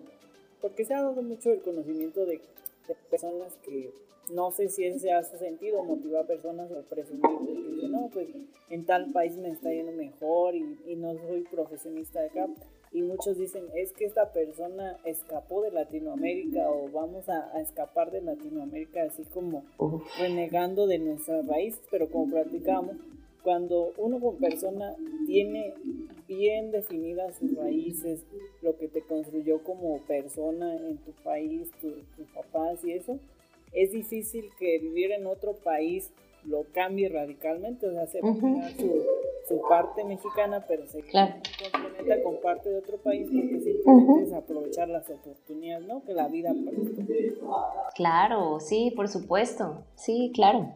[0.62, 2.42] porque se ha dado mucho el conocimiento de,
[2.88, 3.92] de personas que
[4.30, 7.22] no sé si ese su sentido, motivar a personas a presumir
[7.80, 8.28] que no, pues
[8.70, 12.48] en tal país me está yendo mejor y, y, no soy profesionista de acá.
[12.94, 18.12] Y muchos dicen, es que esta persona escapó de Latinoamérica o vamos a, a escapar
[18.12, 19.64] de Latinoamérica así como
[20.20, 22.98] renegando de nuestras raíces, pero como platicamos,
[23.44, 25.74] cuando uno como persona tiene
[26.28, 28.24] bien definidas sus raíces,
[28.62, 33.20] lo que te construyó como persona en tu país, tus papás y eso,
[33.74, 36.12] es difícil que vivir en otro país
[36.46, 39.06] lo cambie radicalmente, o sea, se su,
[39.48, 44.90] su, parte mexicana, pero se complementa con parte de otro país porque simplemente es aprovechar
[44.90, 46.04] las oportunidades, ¿no?
[46.04, 46.54] Que la vida.
[47.96, 50.74] Claro, sí, por supuesto, sí, claro.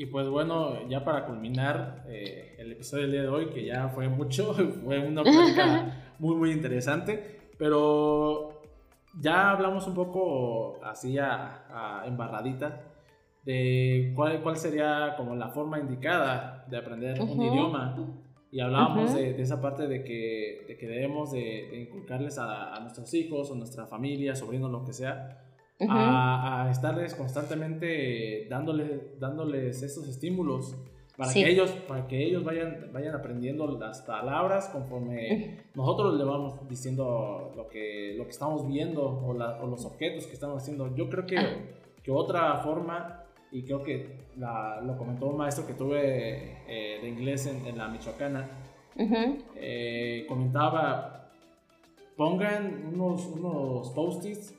[0.00, 3.90] Y pues bueno, ya para culminar eh, el episodio del día de hoy, que ya
[3.90, 8.62] fue mucho, fue una plática muy, muy interesante, pero
[9.20, 12.80] ya hablamos un poco así a, embarradita
[13.44, 17.94] de cuál, cuál sería como la forma indicada de aprender un idioma.
[18.50, 23.50] Y hablábamos de, esa parte de que, de que debemos de, inculcarles a, nuestros hijos
[23.50, 25.49] o nuestra familia, sobrinos, lo que sea,
[25.88, 30.76] a, a, estarles constantemente dándoles, dándoles esos estímulos
[31.20, 36.66] para que ellos para que ellos vayan vayan aprendiendo las palabras conforme nosotros le vamos
[36.66, 40.94] diciendo lo que lo que estamos viendo o, los objetos que estamos haciendo.
[40.96, 41.56] Yo creo que, ah.
[42.02, 47.46] que otra forma y creo que lo comentó un maestro que tuve eh, de inglés
[47.46, 48.48] en, la Michoacana
[48.96, 51.30] eh, comentaba
[52.16, 54.54] pongan unos unos post-its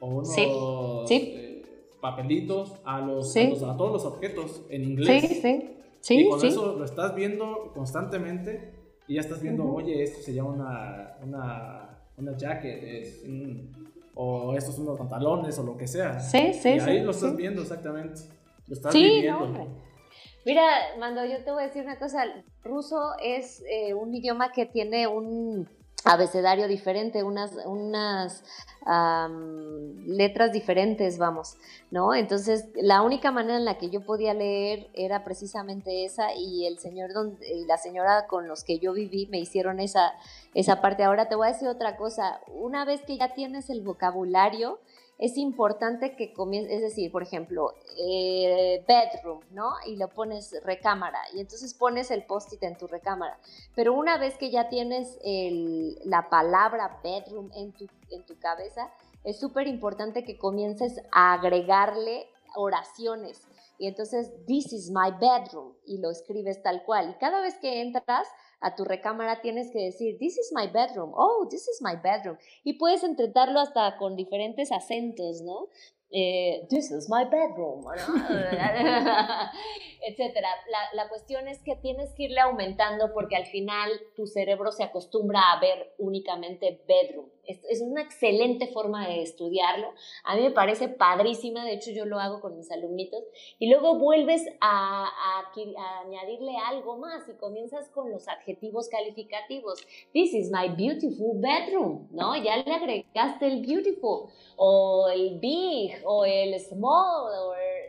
[0.00, 1.62] o unos eh,
[2.00, 5.74] papelitos a los, a a todos los objetos en inglés sí, sí
[6.04, 8.74] Sí, y con eso lo estás viendo constantemente
[9.08, 13.24] y ya estás viendo, oye, esto se llama una, una, una jacket, es
[14.14, 16.20] o estos son unos pantalones o lo que sea.
[16.20, 16.74] Sí, sí.
[16.76, 18.20] Y ahí lo estás viendo exactamente.
[18.66, 19.66] Lo estás viendo.
[20.44, 20.62] Mira,
[20.98, 22.22] Mando, yo te voy a decir una cosa.
[22.62, 25.66] ruso es eh, un idioma que tiene un
[26.04, 28.44] abecedario diferente, unas, unas
[30.06, 31.56] letras diferentes, vamos,
[31.90, 32.14] ¿no?
[32.14, 36.78] Entonces, la única manera en la que yo podía leer era precisamente esa y el
[36.78, 40.12] señor y la señora con los que yo viví me hicieron esa,
[40.52, 41.02] esa parte.
[41.02, 44.80] Ahora te voy a decir otra cosa, una vez que ya tienes el vocabulario,
[45.18, 49.72] es importante que comiences, es decir, por ejemplo, eh, bedroom, ¿no?
[49.86, 53.38] Y lo pones recámara, y entonces pones el post-it en tu recámara.
[53.74, 55.18] Pero una vez que ya tienes
[56.04, 58.90] la palabra bedroom en tu, en tu cabeza,
[59.22, 63.46] es súper importante que comiences a agregarle oraciones.
[63.78, 67.10] Y entonces, this is my bedroom, y lo escribes tal cual.
[67.10, 68.28] Y cada vez que entras,
[68.64, 72.38] a tu recámara tienes que decir, this is my bedroom, oh, this is my bedroom.
[72.64, 75.68] Y puedes entretarlo hasta con diferentes acentos, ¿no?
[76.10, 77.84] Eh, this is my bedroom,
[80.06, 80.48] etcétera.
[80.70, 84.84] La, la, cuestión es que tienes que irle aumentando porque al final tu cerebro se
[84.84, 87.33] acostumbra a ver únicamente bedroom.
[87.46, 89.92] Es, es, una excelente forma de estudiarlo.
[90.24, 93.22] A mí me parece padrísima, de hecho yo lo hago con mis alumnitos.
[93.58, 99.86] Y luego vuelves a, a, a añadirle algo más y comienzas con los adjetivos calificativos.
[100.12, 102.36] This is my beautiful bedroom, ¿no?
[102.36, 107.32] Ya le agregaste el beautiful o el big o el small,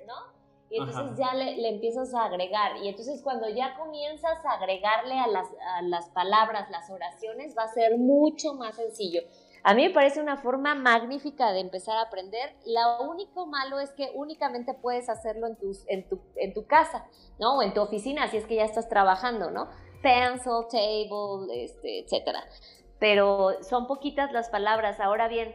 [0.07, 0.35] ¿no?
[0.69, 2.77] Y entonces ya le, empiezas a agregar.
[2.83, 5.47] Y entonces cuando ya comienzas a agregarle a las,
[5.77, 9.21] a las palabras, las oraciones, va a ser mucho más sencillo.
[9.67, 12.53] A mí me parece una forma magnífica de empezar a aprender.
[12.67, 17.07] Lo único malo es que únicamente puedes hacerlo en, tus, en, tu, en tu casa,
[17.39, 17.57] ¿no?
[17.57, 19.67] O en tu oficina, si es que ya estás trabajando, ¿no?
[20.03, 22.43] Pencil, table, este, etcétera.
[22.99, 24.99] Pero son poquitas las palabras.
[24.99, 25.51] Ahora bien,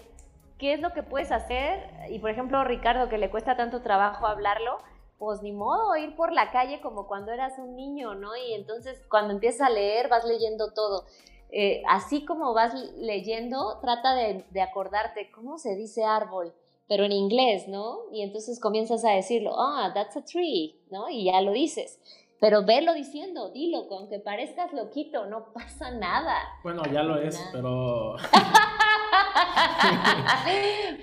[0.58, 1.88] ¿qué es lo que puedes hacer?
[2.08, 4.78] Y por ejemplo, Ricardo, que le cuesta tanto trabajo hablarlo,
[5.18, 8.34] pues ni modo, ir por la calle como cuando eras un niño, ¿no?
[8.34, 11.04] Y entonces cuando empiezas a leer vas leyendo todo.
[11.52, 16.54] Eh, así como vas leyendo, trata de, de, acordarte cómo se dice árbol,
[16.88, 18.00] pero en inglés, ¿no?
[18.12, 21.08] Y entonces comienzas a decirlo, ah, that's a tree, ¿no?
[21.08, 22.00] Y ya lo dices.
[22.40, 26.36] Pero velo diciendo, dilo, aunque parezcas loquito, no pasa nada.
[26.62, 28.16] Bueno, ya lo es, pero...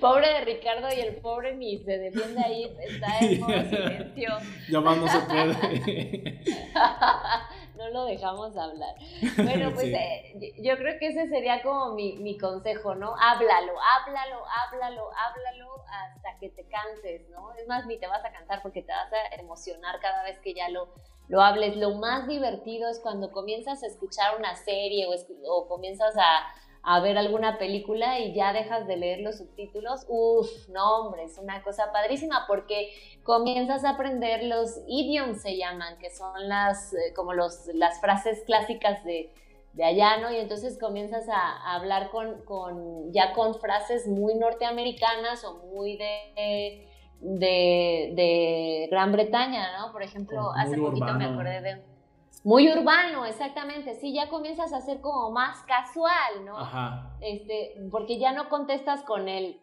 [0.01, 4.29] pobre de Ricardo y el pobre ni se defiende ahí, está en modo silencio.
[4.69, 6.41] Ya más no se puede.
[7.77, 8.95] no lo dejamos hablar.
[9.37, 13.15] Bueno, pues eh, yo creo que ese sería como mi, mi, consejo, ¿no?
[13.19, 17.53] Háblalo, háblalo, háblalo, háblalo hasta que te canses, ¿no?
[17.53, 20.53] Es más, ni te vas a cansar porque te vas a emocionar cada vez que
[20.53, 20.93] ya lo,
[21.27, 21.77] lo hables.
[21.77, 25.13] Lo más divertido es cuando comienzas a escuchar una serie o,
[25.51, 26.47] o comienzas a
[26.83, 31.37] a ver alguna película y ya dejas de leer los subtítulos, uff, no hombre, es
[31.37, 32.89] una cosa padrísima porque
[33.23, 38.43] comienzas a aprender los idioms se llaman, que son las eh, como los, las frases
[38.45, 39.33] clásicas de,
[39.73, 40.31] de allá, ¿no?
[40.31, 46.87] Y entonces comienzas a, hablar con, con, ya con frases muy norteamericanas o muy de,
[47.21, 49.91] de, de Gran Bretaña, ¿no?
[49.91, 51.96] Por ejemplo, hace poquito me acordé de
[52.43, 53.95] muy urbano, exactamente.
[53.95, 56.57] Sí, ya comienzas a ser como más casual, ¿no?
[56.57, 57.11] Ajá.
[57.21, 59.59] Este, porque ya no contestas con él.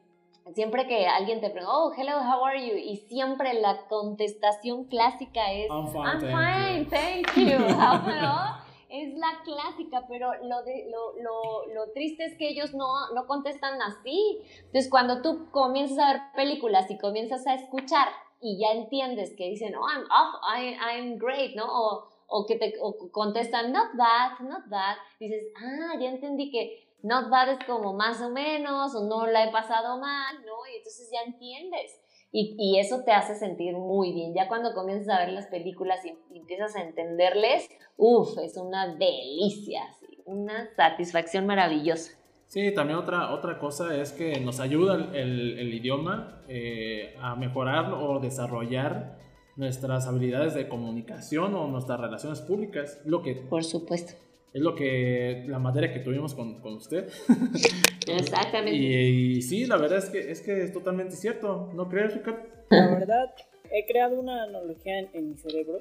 [0.52, 2.76] Siempre que alguien te pregunta, oh, hello, how are you?
[2.76, 7.58] Y siempre la contestación clásica es, I'm fine, thank, you.
[8.90, 13.26] Es la clásica, pero lo, de, lo, lo, lo, triste es que ellos no, no
[13.26, 14.38] contestan así.
[14.66, 18.06] Entonces, cuando tú comienzas a ver películas y comienzas a escuchar
[18.40, 21.64] y ya entiendes que dicen, oh, I'm, oh, I'm great, ¿no?
[21.66, 22.74] O, o que te
[23.12, 28.20] contestan not bad, not bad, dices, ah, ya entendí que not bad es como más
[28.22, 30.66] o menos, o no la he pasado mal, ¿no?
[30.72, 32.00] Y entonces ya entiendes.
[32.32, 34.34] Y, y eso te hace sentir muy bien.
[34.34, 39.82] Ya cuando comienzas a ver las películas y, empiezas a entenderles, uff, es una delicia,
[40.24, 42.18] una satisfacción maravillosa.
[42.48, 47.92] Sí, también otra, otra cosa es que nos ayuda el, el, idioma eh, a mejorar
[47.92, 49.18] o desarrollar
[49.56, 53.00] nuestras habilidades de comunicación o nuestras relaciones públicas.
[53.04, 54.14] Lo que, Por supuesto.
[54.52, 57.08] Es lo que, la materia que tuvimos con, con usted.
[58.06, 58.76] Exactamente.
[58.76, 61.70] Y, sí, la verdad es que, es que es totalmente cierto.
[61.74, 62.40] ¿No crees, Ricardo?
[62.70, 63.34] La verdad,
[63.72, 65.80] he creado una analogía en, mi cerebro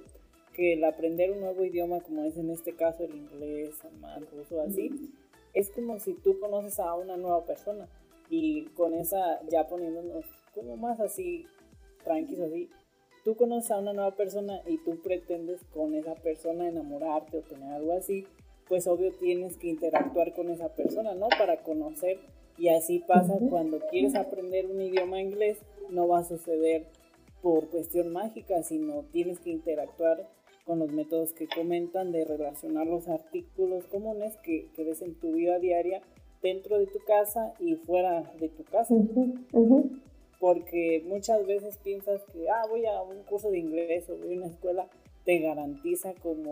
[0.55, 4.61] que el aprender un nuevo idioma, como es en este caso el inglés, alemán, ruso,
[4.61, 4.89] así,
[5.53, 7.87] es como si tú conoces a una nueva persona
[8.29, 11.45] y con esa ya poniéndonos como más así,
[12.03, 12.69] tranquilos así,
[13.23, 17.71] tú conoces a una nueva persona y tú pretendes con esa persona enamorarte o tener
[17.71, 18.25] algo así,
[18.67, 21.27] pues obvio tienes que interactuar con esa persona, ¿no?
[21.29, 22.19] Para conocer.
[22.57, 25.57] Y así pasa cuando quieres aprender un idioma inglés,
[25.89, 26.85] no va a suceder
[27.41, 30.29] por cuestión mágica, sino tienes que interactuar
[30.65, 35.33] con los métodos que comentan de relacionar los artículos comunes que, que ves en tu
[35.33, 36.01] vida diaria
[36.41, 38.95] dentro de tu casa y fuera de tu casa
[40.43, 44.37] porque muchas veces piensas que, ah, voy a un curso de inglés o voy a
[44.39, 44.89] una escuela,
[45.23, 46.51] te garantiza como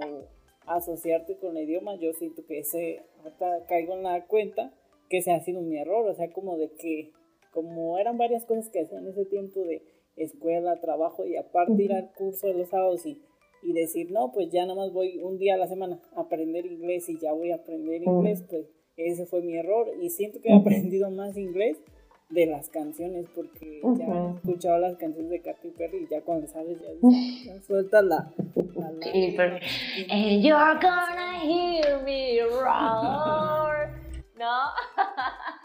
[0.65, 1.97] asociarte con el idioma.
[1.97, 4.73] Yo siento que ese, ahorita caigo en la cuenta
[5.09, 7.11] que ese ha sido mi error, o sea, como de que,
[7.51, 9.83] como eran varias cosas que hacía en ese tiempo de
[10.15, 13.21] escuela, trabajo y aparte ir al curso de los sábados y,
[13.61, 16.65] y decir, no, pues ya nada más voy un día a la semana a aprender
[16.65, 20.47] inglés y ya voy a aprender inglés, pues ese fue mi error y siento que
[20.47, 21.77] he aprendido más inglés
[22.31, 26.47] de las canciones, porque ya he escuchado las canciones de Katy Perry y ya cuando
[26.47, 26.87] sabes, ya,
[27.45, 28.33] ya sueltas la,
[30.09, 33.89] And you're gonna hear me roar.
[34.37, 34.71] ¿No?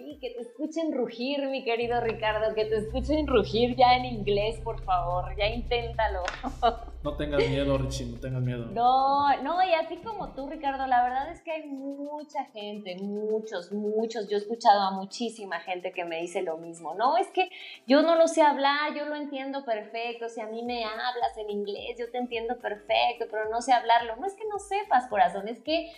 [0.00, 4.58] Sí, que te escuchen rugir, mi querido Ricardo, que te escuchen rugir ya en inglés,
[4.64, 6.22] por favor, ya inténtalo.
[7.02, 8.66] No tengas miedo, Richie, no tengas miedo.
[8.66, 13.72] No, no, y así como tú, Ricardo, la verdad es que hay mucha gente, muchos,
[13.72, 17.48] muchos, yo he escuchado a muchísima gente que me dice lo mismo, no, es que
[17.86, 21.48] yo no lo sé hablar, yo lo entiendo perfecto, si a mí me hablas en
[21.48, 25.48] inglés, yo te entiendo perfecto, pero no sé hablarlo, no es que no sepas, corazón,
[25.48, 25.90] es que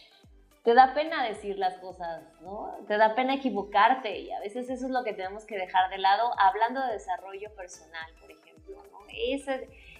[0.62, 2.76] te da pena decir las cosas, ¿no?
[2.86, 5.98] Te da pena equivocarte y a veces eso es lo que tenemos que dejar de
[5.98, 8.98] lado hablando de desarrollo personal, por ejemplo, ¿no?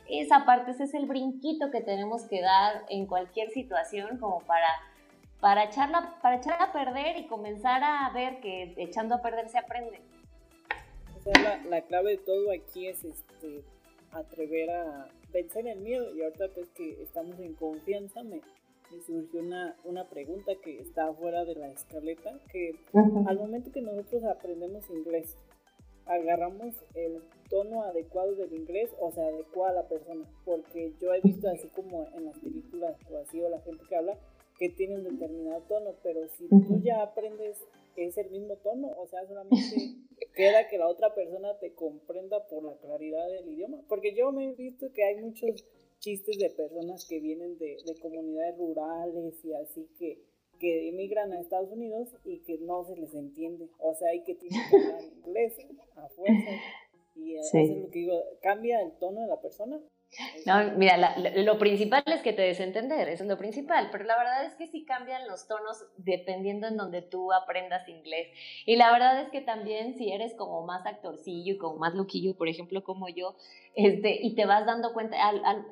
[0.09, 4.69] Esa, parte, ese es el brinquito que tenemos que dar en cualquier situación como para,
[5.41, 9.59] para, echarla, para echarla a perder y comenzar a ver que echando a perder se
[9.59, 10.01] aprende.
[11.17, 13.65] O sea, la, la clave de todo aquí es este,
[14.13, 18.41] atrever a vencer el miedo y ahorita pues que estamos en confianza me
[18.93, 22.77] me surgió una, una pregunta que está fuera de la escaleta, que
[23.27, 25.37] al momento que nosotros aprendemos inglés,
[26.07, 31.21] agarramos el tono adecuado del inglés o se adecua a la persona, porque yo he
[31.21, 34.19] visto así como en las películas o así o la gente que habla
[34.59, 37.59] que tiene un determinado tono, pero si tú ya aprendes
[37.97, 39.59] es el mismo tono, o sea, solamente
[40.35, 44.49] queda que la otra persona te comprenda por la claridad del idioma, porque yo me
[44.49, 45.65] he visto que hay muchos
[46.03, 50.19] chistes de personas que vienen de, de comunidades rurales y así que,
[50.59, 53.69] que emigran a Estados Unidos y que no se les entiende.
[53.79, 55.57] O sea, hay que tienen que hablar inglés
[55.97, 56.51] a fuerza.
[57.15, 59.81] Y eso es lo que digo, ¿cambia el tono de la persona?
[60.45, 64.19] No, mira, lo principal es que te des entender, eso es lo principal, pero la
[64.19, 68.29] verdad es que sí cambian los tonos dependiendo en donde tú aprendas inglés.
[68.67, 72.37] Y la verdad es que también si eres como más actorcillo y como más loquillo,
[72.37, 73.37] por ejemplo, como yo,
[73.75, 75.17] este, y te vas dando cuenta,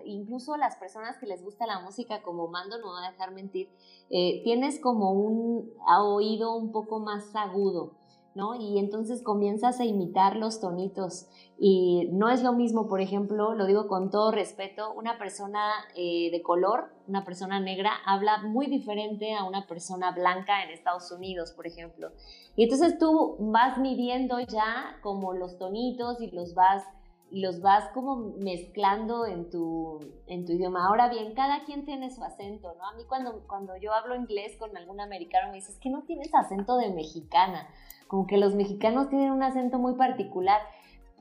[0.07, 3.69] incluso las personas que les gusta la música como Mando, no voy a dejar mentir,
[4.09, 8.00] eh, tienes como un oído un poco más agudo.
[8.35, 8.55] ¿No?
[8.55, 11.29] Y entonces comienzas a imitar los tonitos.
[11.59, 16.31] Y no es lo mismo, por ejemplo, lo digo con todo respeto, una persona eh,
[16.31, 21.53] de color, una persona negra, habla muy diferente a una persona blanca en Estados Unidos,
[21.53, 22.11] por ejemplo.
[22.57, 26.85] Y entonces tú vas midiendo ya como los tonitos y los vas
[27.31, 30.87] y los vas como mezclando en tu, en tu idioma.
[30.87, 32.87] Ahora bien, cada quien tiene su acento, ¿no?
[32.87, 36.03] A mí cuando, cuando yo hablo inglés con algún americano me dice, es que no
[36.03, 37.69] tienes acento de mexicana
[38.11, 40.61] como que los mexicanos tienen un acento muy particular.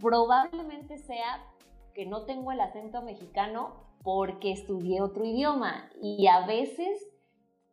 [0.02, 1.46] Probablemente sea
[1.94, 7.08] que no tengo el acento mexicano porque estudié otro idioma y a veces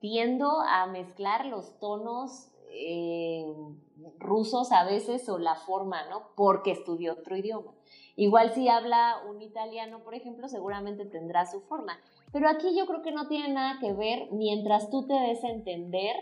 [0.01, 3.47] tiendo a mezclar los tonos eh,
[4.19, 6.35] rusos a veces o la forma, ¿no?
[6.37, 7.73] Porque estudié otro idioma.
[8.17, 11.99] Igual si habla un italiano, por ejemplo, seguramente tendrá su forma.
[12.33, 15.49] Pero aquí yo creo que no tiene nada que ver mientras tú te des a
[15.49, 16.17] entender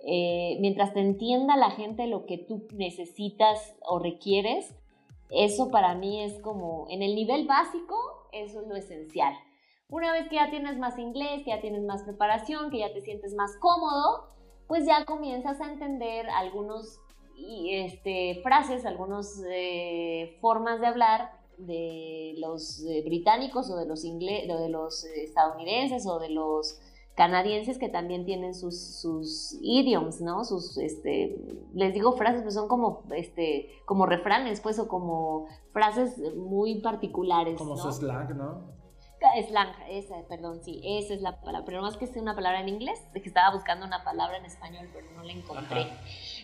[0.00, 4.74] eh, mientras te entienda la gente lo que tú necesitas o requieres,
[5.30, 7.96] eso para mí es como, en el nivel básico,
[8.32, 9.34] eso es lo esencial.
[9.88, 13.00] Una vez que ya tienes más inglés, que ya tienes más preparación, que ya te
[13.00, 14.28] sientes más cómodo,
[14.66, 17.00] pues ya comienzas a entender algunos
[17.70, 24.68] este, frases, algunas eh, formas de hablar de los eh, británicos o de los, de
[24.70, 26.78] los estadounidenses o de los
[27.18, 30.44] canadienses que también tienen sus, sus idioms, ¿no?
[30.44, 31.36] Sus, este,
[31.74, 37.58] les digo frases, pues son como, este, como refranes, pues, o como frases muy particulares.
[37.58, 38.77] Como su slang, ¿no?
[39.46, 42.68] Slang, esa, perdón, sí, esa es la palabra, pero más que sea una palabra en
[42.68, 45.86] inglés, de que estaba buscando una palabra en español, pero no la encontré.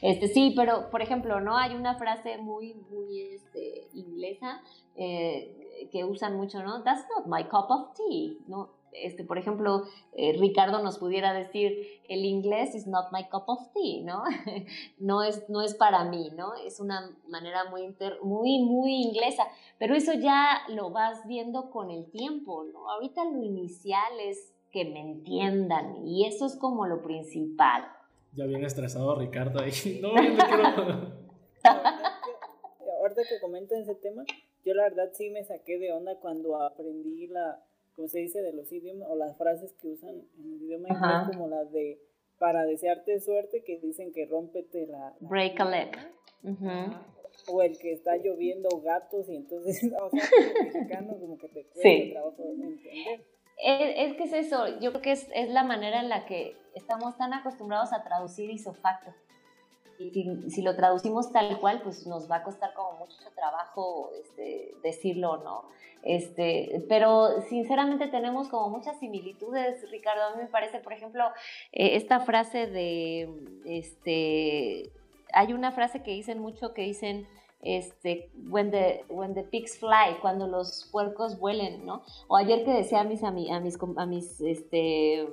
[0.03, 1.57] Este, sí, pero, por ejemplo, ¿no?
[1.57, 4.61] Hay una frase muy, muy, este, inglesa,
[4.97, 6.83] eh, que usan mucho, ¿no?
[6.83, 8.71] That's not my cup of tea, ¿no?
[8.95, 9.85] Este, por ejemplo,
[10.17, 14.23] eh, Ricardo nos pudiera decir, el inglés is not my cup of tea, ¿no?
[14.99, 16.55] no, es, no es para mí, ¿no?
[16.55, 19.45] Es una manera muy, muy, muy inglesa,
[19.79, 22.91] pero eso ya lo vas viendo con el tiempo, ¿no?
[22.91, 27.85] Ahorita lo inicial es que me entiendan y eso es como lo principal.
[28.33, 30.01] Ya bien estresado Ricardo ahí.
[30.01, 31.25] No, no quiero...
[33.01, 34.25] Ahorita que comenta ese tema,
[34.65, 37.63] yo la verdad sí me saqué de onda cuando aprendí la,
[37.95, 41.37] como se dice, de los idiomas o las frases que usan en el idioma inglés,
[41.37, 42.01] como las de
[42.39, 45.15] para desearte suerte, que dicen que rómpete la.
[45.21, 45.97] Break a leg.
[47.49, 50.29] O el que está lloviendo gatos y entonces, o sea,
[50.63, 53.25] mexicano, como que te cuesta trabajo entender.
[53.57, 57.17] Es, que es eso, yo creo que es, es la manera en la que estamos
[57.17, 59.15] tan acostumbrados a traducir isofacto
[59.99, 64.75] y si, lo traducimos tal cual, pues nos va a costar como mucho trabajo este,
[64.83, 65.65] decirlo, ¿no?
[66.03, 70.23] Este, pero sinceramente tenemos como muchas similitudes, Ricardo.
[70.23, 71.25] A mí me parece, por ejemplo,
[71.73, 73.31] eh, esta frase de,
[73.65, 74.93] este,
[75.33, 77.27] hay una frase que dicen mucho que dicen,
[77.63, 82.03] este, when the, when the pigs fly, cuando los puercos vuelen, ¿no?
[82.29, 85.27] O ayer que decía a mis, a mis, a mis, este,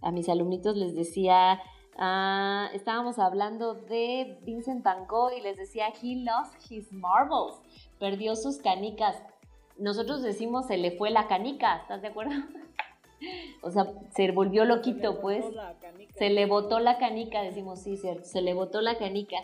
[0.00, 1.60] a mis alumnitos les decía,
[1.98, 7.54] Ah, estábamos hablando de Vincent Van Gogh y les decía, he lost his marbles,
[7.98, 9.16] perdió sus canicas.
[9.78, 12.34] Nosotros decimos, se le fue la canica, ¿estás de acuerdo?
[13.62, 15.44] o sea, se volvió loquito, pues.
[16.18, 19.36] Se le botó la canica, decimos, sí, cierto, se le botó la canica.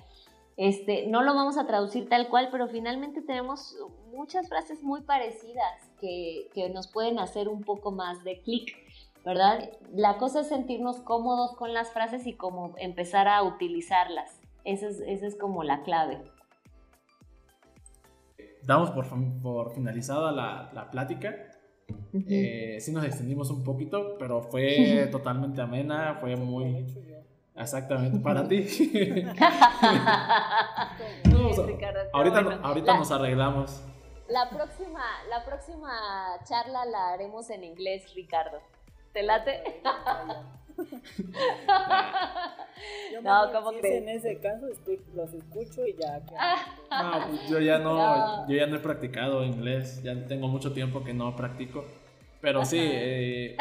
[0.59, 3.77] Este, no lo vamos a traducir tal cual, pero finalmente tenemos
[4.13, 8.77] muchas frases muy parecidas que, que nos pueden hacer un poco más de clic.
[9.25, 9.71] ¿Verdad?
[9.93, 14.41] La cosa es sentirnos cómodos con las frases y como empezar a utilizarlas.
[14.65, 16.23] Esa es, como la clave.
[18.65, 19.07] Damos por,
[19.43, 21.35] por finalizada la, la plática.
[22.29, 26.87] Eh, sí nos extendimos un poquito, pero fue totalmente amena, fue muy...
[27.55, 28.67] Exactamente, para ti.
[32.13, 33.83] ahorita ahorita nos arreglamos.
[34.29, 35.93] La próxima, la próxima
[36.45, 38.59] charla la haremos en inglés, Ricardo.
[39.13, 39.63] ¿Te late?
[43.23, 44.67] no, como que en ese caso
[45.15, 46.21] los escucho y ya.
[46.91, 51.05] no, pues yo ya no, yo ya no he practicado inglés, ya tengo mucho tiempo
[51.05, 51.85] que no practico.
[52.41, 53.57] Pero sí, eh,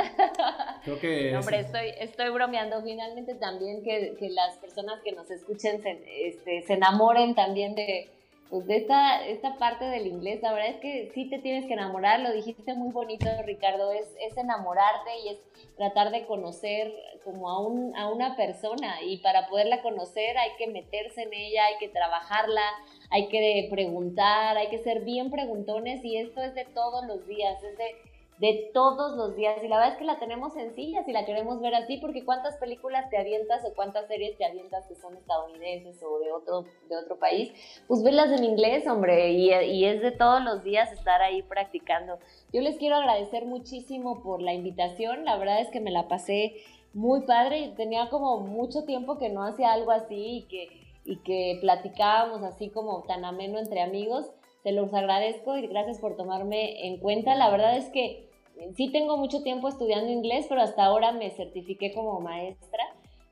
[0.83, 1.37] creo que...
[1.37, 2.81] hombre, estoy, estoy bromeando.
[2.81, 8.09] Finalmente también que, que, las personas que nos escuchen se, este, se enamoren también de,
[8.51, 11.73] pues de esta, esta parte del inglés, la verdad es que sí te tienes que
[11.73, 15.39] enamorar, lo dijiste muy bonito Ricardo, es, es enamorarte y es
[15.77, 20.67] tratar de conocer como a, un, a una persona y para poderla conocer hay que
[20.67, 22.61] meterse en ella, hay que trabajarla,
[23.09, 27.63] hay que preguntar, hay que ser bien preguntones y esto es de todos los días,
[27.63, 29.63] es de de todos los días.
[29.63, 32.57] Y la verdad es que la tenemos sencilla si la queremos ver así, porque cuántas
[32.57, 36.97] películas te avientas o cuántas series te avientas que son estadounidenses o de otro, de
[36.97, 37.51] otro país,
[37.87, 42.19] pues verlas en inglés, hombre, y, y es de todos los días estar ahí practicando.
[42.51, 46.55] Yo les quiero agradecer muchísimo por la invitación, la verdad es que me la pasé
[46.93, 50.67] muy padre tenía como mucho tiempo que no hacía algo así y que,
[51.05, 54.29] y que platicábamos así como tan ameno entre amigos.
[54.63, 57.35] Se los agradezco y gracias por tomarme en cuenta.
[57.35, 58.29] La verdad es que
[58.75, 62.83] sí tengo mucho tiempo estudiando inglés, pero hasta ahora me certifiqué como maestra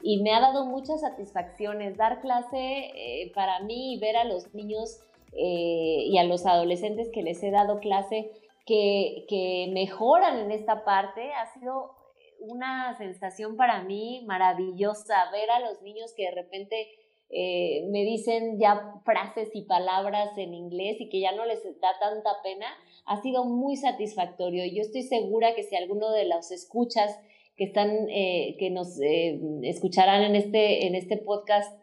[0.02, 4.54] y me ha dado muchas satisfacciones dar clase eh, para mí y ver a los
[4.54, 5.02] niños
[5.34, 8.32] eh, y a los adolescentes que les he dado clase
[8.66, 11.32] que, que mejoran en esta parte.
[11.34, 11.92] Ha sido
[12.40, 16.88] una sensación para mí maravillosa ver a los niños que de repente
[17.32, 21.90] eh, me dicen ya frases y palabras en inglés y que ya no les da
[22.00, 22.66] tanta pena
[23.06, 24.66] ha sido muy satisfactorio.
[24.66, 27.20] Yo estoy segura que si alguno de los escuchas
[27.56, 31.78] que están, eh, que nos eh, escucharán en este, en este podcast,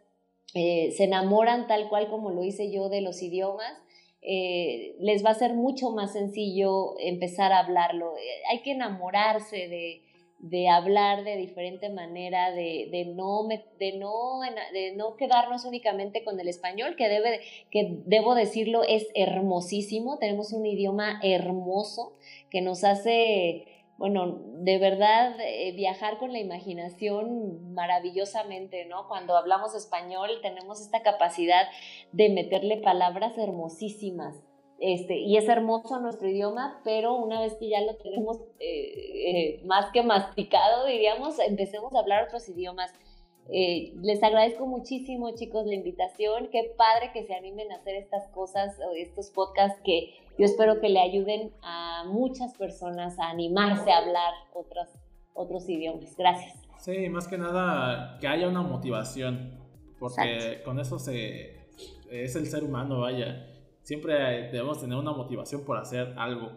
[0.52, 3.74] se enamoran tal cual como lo hice yo de los idiomas,
[4.22, 8.14] les va a ser mucho más sencillo empezar a hablarlo.
[8.50, 10.05] hay que enamorarse de,
[10.38, 14.40] de hablar de diferente manera, de, de, no, de, no,
[14.72, 17.40] de no quedarnos únicamente con el español, que, debe,
[17.70, 22.12] que debo decirlo es hermosísimo, tenemos un idioma hermoso
[22.50, 29.08] que nos hace, bueno, de verdad eh, viajar con la imaginación maravillosamente, ¿no?
[29.08, 31.66] Cuando hablamos español tenemos esta capacidad
[32.12, 34.36] de meterle palabras hermosísimas
[34.78, 39.62] este, y es hermoso nuestro idioma, pero una vez que ya lo tenemos eh, eh,
[39.64, 42.92] más que masticado, diríamos, empecemos a hablar otros idiomas.
[43.48, 46.48] Eh, les agradezco muchísimo, chicos, la invitación.
[46.50, 50.90] Qué padre que se animen a hacer estas cosas, estos podcasts que yo espero que
[50.90, 54.88] le ayuden a muchas personas a animarse a hablar otros,
[55.32, 56.14] otros idiomas.
[56.16, 56.54] Gracias.
[56.80, 59.58] Sí, más que nada que haya una motivación,
[59.98, 61.68] porque con eso se,
[62.10, 63.55] es el ser humano, vaya
[63.86, 66.50] siempre debemos tener una motivación por hacer algo.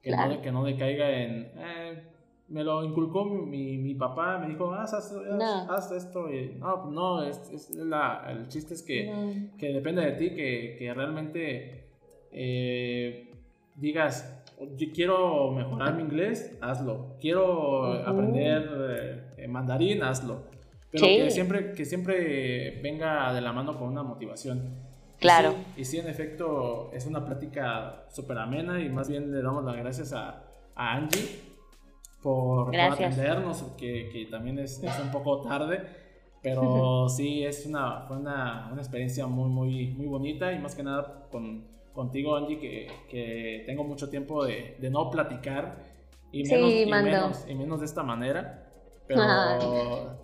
[0.00, 1.52] Que, no, que no decaiga en...
[1.58, 2.02] Eh,
[2.48, 6.32] me lo inculcó mi, mi, papá, me dijo, haz, haz, esto.
[6.32, 10.76] Y, no, no es, es la, el chiste es que, que depende de ti, que,
[10.78, 11.88] que realmente
[12.32, 13.30] eh,
[13.74, 14.42] digas,
[14.76, 17.16] yo quiero mejorar mi inglés, hazlo.
[17.20, 20.44] Quiero aprender eh, mandarín, hazlo.
[20.90, 24.93] Pero que, siempre, que siempre venga de la mano con una motivación.
[25.18, 25.54] Claro.
[25.76, 29.76] Y sí, en efecto, es una plática súper amena y más bien le damos las
[29.76, 30.42] gracias a,
[30.74, 31.54] a Angie
[32.22, 35.82] por, atendernos, que, que también es, es, un poco tarde,
[36.42, 40.82] pero sí, es una, fue una, una, experiencia muy, muy, muy bonita y más que
[40.82, 45.94] nada con, contigo, Angie, que, que tengo mucho tiempo de, de no platicar
[46.32, 48.72] y menos, y menos, y menos de esta manera.
[49.06, 49.22] Pero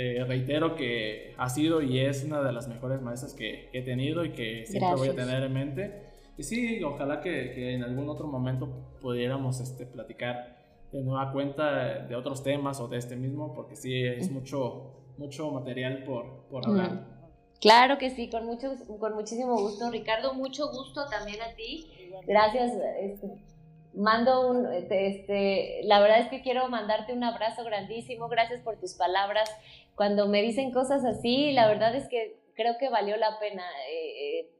[0.00, 4.24] eh, reitero que ha sido y es una de las mejores maestras que, he tenido
[4.24, 6.02] y que siempre voy a tener en mente.
[6.36, 8.68] Y sí, ojalá que, que, en algún otro momento
[9.00, 10.56] pudiéramos este, platicar
[10.92, 15.50] de nueva cuenta de otros temas o de este mismo, porque sí es mucho, mucho
[15.50, 17.04] material por, por hablar.
[17.60, 20.32] Claro que sí, con, mucho, con muchísimo gusto, Ricardo.
[20.34, 21.90] Mucho gusto también a ti.
[22.24, 22.72] Gracias.
[23.00, 23.26] Este,
[23.98, 28.28] mando un, este, la verdad es que quiero mandarte un abrazo grandísimo.
[28.28, 29.50] Gracias por tus palabras
[29.98, 34.38] cuando me dicen cosas así, la verdad es que creo que valió la pena eh,
[34.38, 34.50] eh,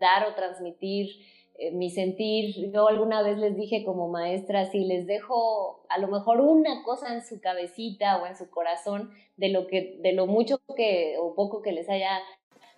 [0.00, 1.10] dar o transmitir
[1.58, 2.72] eh, mi sentir.
[2.72, 7.12] Yo alguna vez les dije como maestra, si les dejo a lo mejor una cosa
[7.12, 11.34] en su cabecita o en su corazón de lo que, de lo mucho que o
[11.34, 12.20] poco que les haya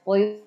[0.02, 0.40] podido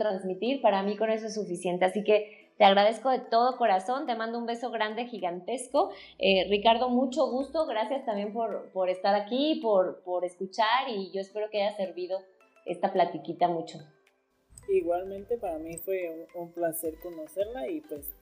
[0.00, 1.84] transmitir, para mí con eso es suficiente.
[1.84, 5.90] Así que te agradezco de todo corazón, te mando un beso grande, gigantesco.
[6.20, 11.20] Eh, Ricardo, mucho gusto, gracias también por, por estar aquí, por, por escuchar y yo
[11.20, 12.20] espero que haya servido
[12.64, 13.78] esta platiquita mucho.
[14.68, 18.14] Igualmente para mí fue un, placer conocerla y pues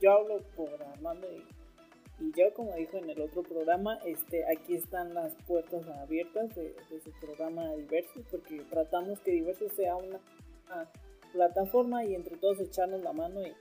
[0.00, 5.14] yo hablo por Armando y, yo como dijo en el otro programa, este, aquí están
[5.14, 10.18] las puertas abiertas de, su programa Diversos porque tratamos que Diversos sea una,
[10.66, 10.90] una
[11.32, 13.54] plataforma y entre todos echarnos la mano y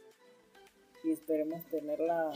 [1.03, 2.31] y esperemos tenerla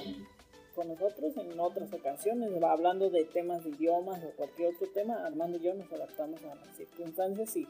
[0.76, 5.57] con nosotros en otras ocasiones, hablando de temas de idiomas o cualquier otro tema, Armando
[5.57, 7.68] y yo nos adaptamos a las circunstancias y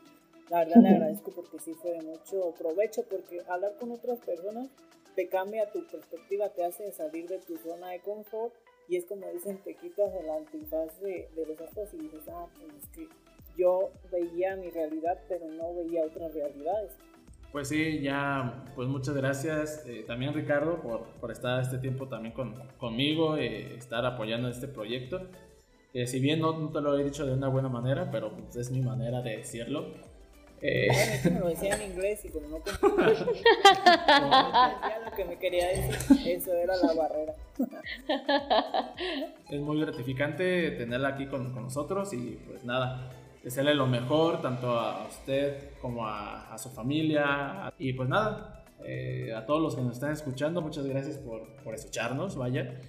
[0.50, 4.68] la verdad le agradezco porque sí fue de mucho provecho, porque hablar con otras personas
[5.16, 8.54] te cambia tu perspectiva, te hace salir de tu zona de confort
[8.90, 12.48] y es como dicen, te quitas el antifaz de, de los ojos y dices, ah,
[12.56, 13.08] pues es que
[13.58, 16.92] yo veía mi realidad, pero no veía otras realidades.
[17.52, 22.34] Pues sí, ya, pues muchas gracias eh, también Ricardo por, por, estar este tiempo también
[22.34, 25.28] con, conmigo, eh, estar apoyando este proyecto.
[26.06, 28.82] Si bien no, te lo he dicho de una buena manera, pero pues es mi
[28.82, 29.88] manera de decirlo.
[30.62, 30.88] Eh...
[30.88, 33.26] Bueno, es que me lo decía en inglés y como no comprendía
[35.06, 37.34] lo que me quería decir, eso era la barrera.
[39.50, 43.12] es muy gratificante tenerla aquí con, con nosotros y pues nada,
[43.48, 47.72] desearle lo mejor tanto a usted como a, su familia.
[47.80, 51.74] Y pues nada, eh, a todos los que nos están escuchando, muchas gracias por, por
[51.74, 52.82] escucharnos, vaya.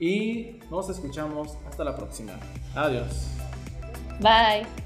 [0.00, 2.32] Y nos escuchamos hasta la próxima.
[2.74, 3.30] Adiós.
[4.20, 4.85] Bye.